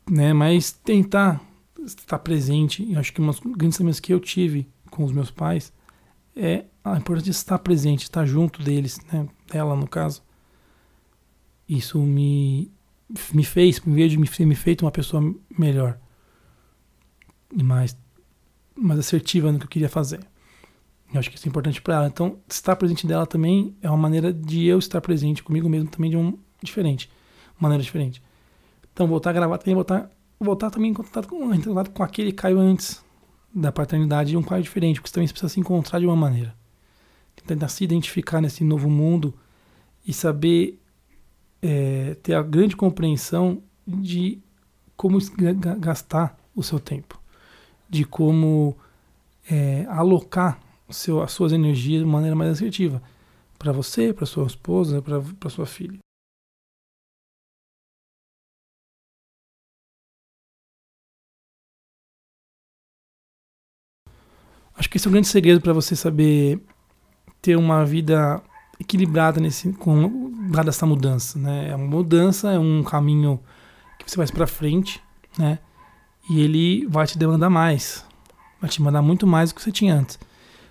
Né? 0.09 0.33
Mas 0.33 0.71
tentar 0.71 1.39
estar 1.85 2.19
presente, 2.19 2.91
eu 2.91 2.99
acho 2.99 3.13
que 3.13 3.21
uma 3.21 3.31
das 3.31 3.41
grandes 3.41 3.77
também 3.77 3.93
que 3.93 4.13
eu 4.13 4.19
tive 4.19 4.67
com 4.89 5.03
os 5.03 5.11
meus 5.11 5.31
pais 5.31 5.73
é 6.35 6.65
a 6.83 6.97
importância 6.97 7.25
de 7.25 7.31
estar 7.31 7.59
presente, 7.59 8.03
estar 8.03 8.25
junto 8.25 8.61
deles, 8.61 8.99
né? 9.11 9.27
dela 9.51 9.75
no 9.75 9.87
caso. 9.87 10.21
Isso 11.67 11.99
me, 11.99 12.71
me 13.33 13.43
fez, 13.43 13.81
em 13.85 13.93
vez 13.93 14.11
de 14.11 14.17
me 14.17 14.27
ter 14.27 14.45
me 14.45 14.55
feito 14.55 14.83
uma 14.83 14.91
pessoa 14.91 15.33
melhor 15.57 15.97
e 17.51 17.63
mais, 17.63 17.97
mais 18.75 18.99
assertiva 18.99 19.51
no 19.51 19.59
que 19.59 19.65
eu 19.65 19.69
queria 19.69 19.89
fazer. 19.89 20.19
Eu 21.13 21.19
acho 21.19 21.29
que 21.29 21.37
isso 21.37 21.47
é 21.47 21.49
importante 21.49 21.81
para 21.81 21.95
ela. 21.95 22.07
Então, 22.07 22.39
estar 22.49 22.75
presente 22.75 23.05
dela 23.05 23.27
também 23.27 23.75
é 23.81 23.87
uma 23.87 23.97
maneira 23.97 24.33
de 24.33 24.65
eu 24.65 24.79
estar 24.79 24.99
presente 24.99 25.43
comigo 25.43 25.69
mesmo 25.69 25.89
também 25.89 26.09
de 26.09 26.17
um 26.17 26.37
diferente, 26.61 27.09
maneira 27.59 27.83
diferente. 27.83 28.21
Então, 28.91 29.07
voltar 29.07 29.29
a 29.29 29.33
gravar 29.33 29.57
também, 29.59 29.75
voltar, 29.75 30.09
voltar 30.43 30.69
também 30.69 30.91
em 30.91 30.93
contato 30.93 31.27
com, 31.27 31.53
em 31.53 31.61
contato 31.61 31.91
com 31.91 32.03
aquele 32.03 32.31
Caio 32.31 32.59
antes 32.59 33.03
da 33.53 33.71
paternidade 33.71 34.31
de 34.31 34.37
um 34.37 34.43
Caio 34.43 34.63
diferente, 34.63 34.99
porque 34.99 35.09
você 35.09 35.13
também 35.15 35.27
precisa 35.27 35.49
se 35.49 35.59
encontrar 35.59 35.99
de 35.99 36.05
uma 36.05 36.15
maneira. 36.15 36.55
Tentar 37.45 37.67
se 37.67 37.83
identificar 37.83 38.39
nesse 38.39 38.63
novo 38.63 38.89
mundo 38.89 39.33
e 40.05 40.13
saber 40.13 40.79
é, 41.61 42.15
ter 42.21 42.35
a 42.35 42.41
grande 42.41 42.75
compreensão 42.75 43.61
de 43.85 44.39
como 44.95 45.17
gastar 45.79 46.37
o 46.55 46.61
seu 46.63 46.79
tempo, 46.79 47.19
de 47.89 48.05
como 48.05 48.77
é, 49.49 49.85
alocar 49.89 50.59
seu, 50.89 51.21
as 51.21 51.31
suas 51.31 51.51
energias 51.51 52.01
de 52.01 52.05
maneira 52.05 52.35
mais 52.35 52.51
assertiva 52.51 53.01
para 53.57 53.71
você, 53.71 54.13
para 54.13 54.25
sua 54.25 54.45
esposa, 54.45 55.01
para 55.01 55.49
sua 55.49 55.65
filha. 55.65 55.99
Acho 64.77 64.89
que 64.89 64.97
esse 64.97 65.07
é 65.07 65.09
o 65.09 65.11
grande 65.11 65.27
segredo 65.27 65.61
para 65.61 65.73
você 65.73 65.95
saber 65.95 66.59
ter 67.41 67.55
uma 67.55 67.85
vida 67.85 68.41
equilibrada 68.79 69.39
nesse 69.39 69.71
com 69.73 70.31
dada 70.49 70.69
essa 70.69 70.85
mudança, 70.85 71.37
né? 71.37 71.69
É 71.69 71.75
uma 71.75 71.87
mudança, 71.87 72.51
é 72.51 72.59
um 72.59 72.83
caminho 72.83 73.39
que 73.99 74.09
você 74.09 74.17
vai 74.17 74.27
para 74.27 74.47
frente, 74.47 75.01
né? 75.37 75.59
E 76.29 76.41
ele 76.41 76.85
vai 76.87 77.05
te 77.05 77.17
demandar 77.17 77.49
mais, 77.49 78.05
vai 78.59 78.69
te 78.69 78.81
mandar 78.81 79.01
muito 79.01 79.27
mais 79.27 79.51
do 79.51 79.55
que 79.55 79.61
você 79.61 79.71
tinha 79.71 79.95
antes. 79.95 80.17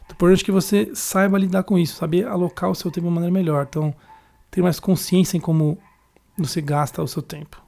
Então, 0.05 0.15
importante 0.15 0.45
que 0.45 0.53
você 0.53 0.91
saiba 0.95 1.39
lidar 1.39 1.63
com 1.63 1.79
isso, 1.79 1.97
saber 1.97 2.27
alocar 2.27 2.71
o 2.71 2.75
seu 2.75 2.91
tempo 2.91 3.07
de 3.07 3.09
uma 3.09 3.15
maneira 3.15 3.33
melhor. 3.33 3.67
Então, 3.69 3.95
ter 4.51 4.63
mais 4.63 4.79
consciência 4.81 5.37
em 5.37 5.41
como 5.41 5.79
você 6.37 6.61
gasta 6.61 7.03
o 7.03 7.09
seu 7.09 7.23
tempo. 7.23 7.61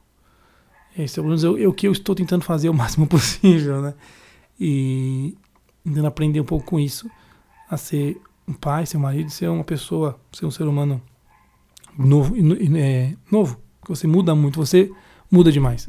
Esse 0.97 1.19
é 1.19 1.23
o, 1.23 1.73
que 1.73 1.89
eu 1.89 1.93
estou 1.93 2.15
tentando 2.15 2.45
fazer 2.45 2.69
o 2.69 2.75
máximo 2.75 3.07
possível, 3.07 3.83
né? 3.83 3.95
E 4.59 5.37
tentando 5.85 6.07
aprender 6.07 6.41
um 6.41 6.45
pouco 6.45 6.65
com 6.65 6.81
isso, 6.81 7.11
a 7.69 7.77
ser 7.77 8.21
um 8.49 8.53
pai, 8.53 8.87
ser 8.87 8.97
um 8.97 9.01
marido, 9.01 9.31
ser 9.31 9.49
uma 9.49 9.65
pessoa, 9.65 10.19
ser 10.33 10.47
um 10.47 10.51
ser 10.51 10.65
humano 10.65 11.01
novo, 11.97 12.35
é, 12.77 13.15
novo, 13.31 13.59
que 13.83 13.89
você 13.89 14.07
muda 14.07 14.35
muito, 14.35 14.57
você 14.57 14.91
muda 15.31 15.53
demais. 15.53 15.89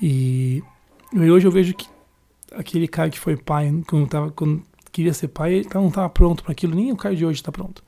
E, 0.00 0.62
e 1.12 1.30
hoje 1.30 1.46
eu 1.46 1.50
vejo 1.50 1.74
que 1.74 1.88
aquele 2.52 2.86
cara 2.86 3.10
que 3.10 3.18
foi 3.18 3.36
pai, 3.36 3.72
quando, 3.86 4.06
tava, 4.06 4.30
quando 4.30 4.62
queria 4.92 5.12
ser 5.12 5.28
pai, 5.28 5.54
ele 5.54 5.68
não 5.72 5.88
estava 5.88 6.08
pronto 6.08 6.42
para 6.42 6.52
aquilo, 6.52 6.74
nem 6.74 6.92
o 6.92 6.96
cara 6.96 7.14
de 7.14 7.24
hoje 7.24 7.40
está 7.40 7.52
pronto. 7.52 7.82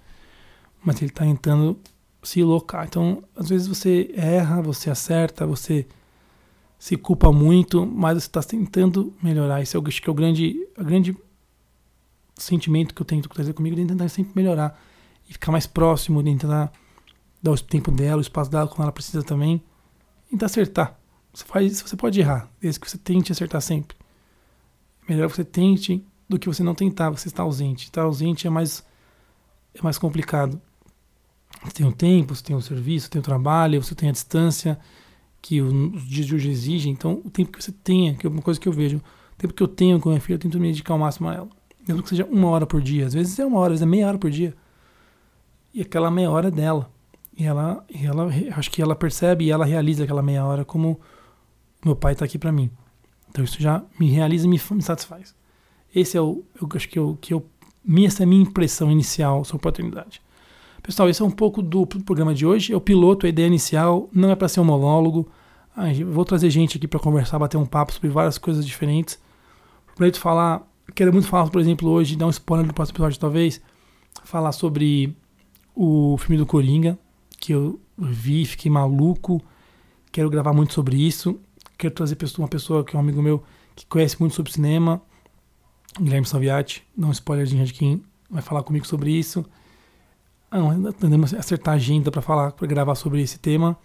Mas 0.84 0.96
ele 1.00 1.10
está 1.10 1.24
tentando 1.24 1.78
se 2.22 2.42
locar. 2.42 2.86
Então, 2.86 3.22
às 3.36 3.48
vezes 3.48 3.66
você 3.66 4.10
erra, 4.14 4.60
você 4.60 4.90
acerta, 4.90 5.46
você 5.46 5.86
se 6.78 6.96
culpa 6.96 7.32
muito, 7.32 7.84
mas 7.86 8.22
você 8.22 8.28
está 8.28 8.42
tentando 8.42 9.12
melhorar. 9.22 9.60
Esse 9.60 9.76
é 9.76 9.80
o, 9.80 9.86
acho 9.86 10.00
que 10.00 10.08
é 10.08 10.12
o 10.12 10.14
grande, 10.14 10.56
o 10.78 10.84
grande 10.84 11.16
sentimento 12.36 12.94
que 12.94 13.02
eu 13.02 13.06
tento 13.06 13.28
trazer 13.28 13.52
comigo, 13.52 13.76
de 13.76 13.84
tentar 13.84 14.08
sempre 14.08 14.32
melhorar 14.34 14.80
e 15.28 15.32
ficar 15.32 15.52
mais 15.52 15.66
próximo, 15.66 16.22
de 16.22 16.30
tentar 16.30 16.72
dar 17.42 17.50
o 17.50 17.58
tempo 17.60 17.90
dela, 17.90 18.18
o 18.18 18.20
espaço 18.20 18.50
dela 18.50 18.68
quando 18.68 18.82
ela 18.82 18.92
precisa 18.92 19.22
também, 19.22 19.62
tentar 20.30 20.46
acertar. 20.46 20.98
Você, 21.32 21.44
faz, 21.44 21.80
você 21.80 21.96
pode 21.96 22.20
errar, 22.20 22.50
desde 22.60 22.80
que 22.80 22.90
você 22.90 22.98
tente 22.98 23.32
acertar 23.32 23.60
sempre. 23.60 23.96
Melhor 25.08 25.28
você 25.28 25.44
tente 25.44 26.04
do 26.28 26.38
que 26.38 26.48
você 26.48 26.62
não 26.62 26.74
tentar, 26.74 27.10
você 27.10 27.28
está 27.28 27.42
ausente. 27.42 27.84
Estar 27.84 28.02
ausente 28.02 28.46
é 28.46 28.50
mais, 28.50 28.84
é 29.74 29.82
mais 29.82 29.98
complicado. 29.98 30.60
Você 31.64 31.74
tem 31.74 31.86
o 31.86 31.92
tempo, 31.92 32.34
você 32.34 32.42
tem 32.42 32.54
o 32.54 32.60
serviço, 32.60 33.06
você 33.06 33.10
tem 33.12 33.20
o 33.20 33.24
trabalho, 33.24 33.82
você 33.82 33.94
tem 33.94 34.08
a 34.08 34.12
distância 34.12 34.78
que 35.40 35.60
os 35.62 36.06
dias 36.06 36.26
de 36.26 36.34
hoje 36.34 36.50
exigem. 36.50 36.92
Então, 36.92 37.22
o 37.24 37.30
tempo 37.30 37.52
que 37.52 37.62
você 37.62 37.72
tenha, 37.72 38.14
que 38.14 38.26
é 38.26 38.30
uma 38.30 38.42
coisa 38.42 38.60
que 38.60 38.68
eu 38.68 38.72
vejo, 38.72 39.00
tempo 39.38 39.54
que 39.54 39.62
eu 39.62 39.68
tenho 39.68 40.00
com 40.00 40.08
minha 40.10 40.20
filha, 40.20 40.34
eu 40.34 40.38
tento 40.38 40.58
me 40.58 40.68
dedicar 40.68 40.94
ao 40.94 40.98
máximo 40.98 41.28
a 41.28 41.34
ela. 41.34 41.48
Mesmo 41.86 42.02
que 42.02 42.08
seja 42.10 42.26
uma 42.26 42.48
hora 42.48 42.66
por 42.66 42.82
dia. 42.82 43.06
Às 43.06 43.14
vezes 43.14 43.38
é 43.38 43.46
uma 43.46 43.58
hora, 43.58 43.72
às 43.72 43.80
vezes 43.80 43.82
é 43.82 43.86
meia 43.86 44.06
hora 44.06 44.18
por 44.18 44.30
dia. 44.30 44.54
E 45.72 45.80
aquela 45.80 46.10
meia 46.10 46.30
hora 46.30 46.48
é 46.48 46.50
dela. 46.50 46.90
E 47.36 47.44
ela, 47.44 47.84
e 47.88 48.04
ela 48.04 48.28
acho 48.56 48.70
que 48.70 48.82
ela 48.82 48.96
percebe 48.96 49.44
e 49.44 49.50
ela 49.50 49.64
realiza 49.64 50.04
aquela 50.04 50.22
meia 50.22 50.44
hora 50.44 50.64
como 50.64 51.00
meu 51.84 51.94
pai 51.94 52.12
está 52.12 52.24
aqui 52.24 52.36
para 52.36 52.50
mim. 52.50 52.68
Então 53.30 53.44
isso 53.44 53.62
já 53.62 53.82
me 53.98 54.10
realiza 54.10 54.46
e 54.46 54.48
me, 54.48 54.60
me 54.72 54.82
satisfaz. 54.82 55.34
Esse 55.94 56.16
é 56.16 56.20
o, 56.20 56.44
eu 56.60 56.68
acho 56.74 56.88
que 56.88 56.98
eu, 56.98 57.16
que 57.20 57.32
eu, 57.32 57.46
essa 58.04 58.22
é 58.22 58.24
a 58.24 58.26
minha 58.26 58.42
impressão 58.42 58.90
inicial 58.90 59.44
sobre 59.44 59.62
paternidade. 59.62 60.20
Pessoal, 60.82 61.08
esse 61.08 61.22
é 61.22 61.24
um 61.24 61.30
pouco 61.30 61.62
do 61.62 61.86
programa 61.86 62.34
de 62.34 62.44
hoje. 62.44 62.72
É 62.72 62.76
o 62.76 62.80
piloto, 62.80 63.26
a 63.26 63.28
ideia 63.28 63.46
inicial 63.46 64.08
não 64.12 64.30
é 64.30 64.36
para 64.36 64.48
ser 64.48 64.60
um 64.60 64.64
monólogo. 64.64 65.28
Eu 65.98 66.10
vou 66.10 66.24
trazer 66.24 66.50
gente 66.50 66.76
aqui 66.76 66.88
para 66.88 66.98
conversar, 66.98 67.38
bater 67.38 67.56
um 67.56 67.66
papo 67.66 67.92
sobre 67.92 68.08
várias 68.08 68.36
coisas 68.36 68.66
diferentes. 68.66 69.18
Para 69.98 70.12
falar, 70.12 70.62
quero 70.94 71.12
muito 71.12 71.26
falar, 71.26 71.50
por 71.50 71.60
exemplo, 71.60 71.90
hoje, 71.90 72.14
dar 72.14 72.28
um 72.28 72.30
spoiler 72.30 72.64
do 72.64 72.72
próximo 72.72 72.94
episódio, 72.94 73.18
talvez, 73.18 73.60
falar 74.22 74.52
sobre 74.52 75.16
o 75.74 76.16
filme 76.18 76.38
do 76.38 76.46
Coringa, 76.46 76.96
que 77.40 77.52
eu 77.52 77.80
vi, 77.98 78.44
fiquei 78.44 78.70
maluco. 78.70 79.42
Quero 80.12 80.30
gravar 80.30 80.52
muito 80.52 80.72
sobre 80.72 80.96
isso. 80.96 81.40
Quero 81.76 81.92
trazer 81.92 82.16
uma 82.38 82.46
pessoa 82.46 82.84
que 82.84 82.94
é 82.94 82.96
um 82.96 83.02
amigo 83.02 83.20
meu 83.20 83.42
que 83.74 83.86
conhece 83.86 84.20
muito 84.20 84.36
sobre 84.36 84.52
cinema, 84.52 85.02
Guilherme 86.00 86.26
Salviati, 86.28 86.86
dá 86.96 87.08
um 87.08 87.10
spoilerzinho 87.10 87.64
de 87.64 87.74
quem 87.74 88.00
vai 88.30 88.40
falar 88.40 88.62
comigo 88.62 88.86
sobre 88.86 89.10
isso. 89.10 89.44
Ah, 90.48 90.58
ainda 90.58 90.92
tentamos 90.92 91.34
acertar 91.34 91.74
a 91.74 91.76
agenda 91.76 92.08
para 92.12 92.22
falar, 92.22 92.52
para 92.52 92.68
gravar 92.68 92.94
sobre 92.94 93.20
esse 93.20 93.40
tema. 93.40 93.76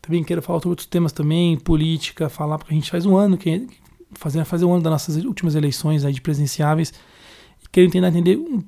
Também 0.00 0.22
quero 0.22 0.42
falar 0.42 0.60
sobre 0.60 0.68
outros 0.70 0.86
temas 0.86 1.10
também, 1.10 1.58
política, 1.58 2.28
falar, 2.28 2.56
porque 2.56 2.72
a 2.72 2.76
gente 2.76 2.88
faz 2.88 3.04
um 3.04 3.16
ano 3.16 3.36
que 3.36 3.66
fazer 4.12 4.44
fazer 4.44 4.64
um 4.64 4.72
ano 4.72 4.82
das 4.82 4.90
nossas 4.90 5.16
últimas 5.24 5.54
eleições 5.54 6.04
aí 6.04 6.12
de 6.12 6.20
presidenciáveis 6.20 6.92
e 7.62 7.68
quero 7.68 7.90
tentar 7.90 8.08
entender 8.08 8.36
um, 8.36 8.62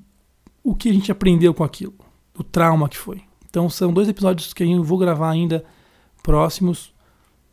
o 0.63 0.75
que 0.75 0.89
a 0.89 0.93
gente 0.93 1.11
aprendeu 1.11 1.53
com 1.53 1.65
aquilo, 1.65 1.95
o 2.39 2.43
trauma 2.43 2.89
que 2.89 2.97
foi. 2.97 3.23
Então 3.49 3.69
são 3.69 3.93
dois 3.93 4.09
episódios 4.09 4.53
que 4.53 4.63
eu 4.63 4.85
vou 4.85 4.99
gravar 4.99 5.31
ainda 5.31 5.65
próximos. 6.23 6.93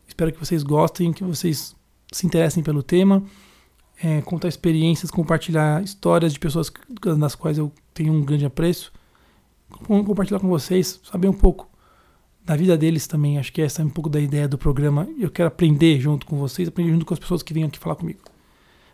Espero 0.08 0.32
que 0.32 0.40
vocês 0.40 0.64
gostem, 0.64 1.12
que 1.12 1.24
vocês 1.24 1.76
se 2.12 2.26
interessem 2.26 2.64
pelo 2.64 2.82
tema 2.82 3.24
é, 4.02 4.22
contar 4.22 4.48
experiências, 4.48 5.12
compartilhar 5.12 5.84
histórias 5.84 6.32
de 6.34 6.40
pessoas 6.40 6.72
nas 7.18 7.36
quais 7.36 7.58
eu 7.58 7.72
tenho 7.94 8.14
um 8.14 8.24
grande 8.24 8.46
apreço, 8.46 8.92
compartilhar 9.86 10.40
com 10.40 10.48
vocês, 10.48 11.00
saber 11.04 11.28
um 11.28 11.34
pouco 11.34 11.70
da 12.50 12.56
vida 12.56 12.76
deles 12.76 13.06
também. 13.06 13.38
Acho 13.38 13.54
que 13.54 13.62
essa 13.62 13.84
é 13.84 13.86
um 13.86 13.90
pouco 13.90 14.10
da 14.10 14.20
ideia 14.20 14.48
do 14.48 14.58
programa. 14.58 15.08
Eu 15.20 15.30
quero 15.30 15.48
aprender 15.48 16.00
junto 16.00 16.26
com 16.26 16.36
vocês, 16.36 16.68
aprender 16.68 16.92
junto 16.92 17.06
com 17.06 17.14
as 17.14 17.20
pessoas 17.20 17.44
que 17.44 17.54
vêm 17.54 17.64
aqui 17.64 17.78
falar 17.78 17.96
comigo. 17.96 18.22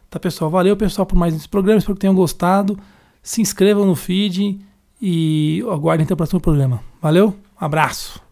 Tá, 0.10 0.20
pessoal? 0.20 0.52
Valeu, 0.52 0.76
pessoal, 0.76 1.06
por 1.06 1.16
mais 1.16 1.34
esse 1.34 1.48
programa. 1.48 1.80
Espero 1.80 1.96
que 1.96 2.02
tenham 2.02 2.14
gostado. 2.14 2.78
Se 3.24 3.42
inscrevam 3.42 3.86
no 3.86 3.96
feed 3.96 4.60
e 5.02 5.64
aguardem 5.72 6.04
até 6.04 6.14
o 6.14 6.18
próximo 6.18 6.42
programa. 6.42 6.84
Valeu, 7.02 7.34
abraço! 7.58 8.25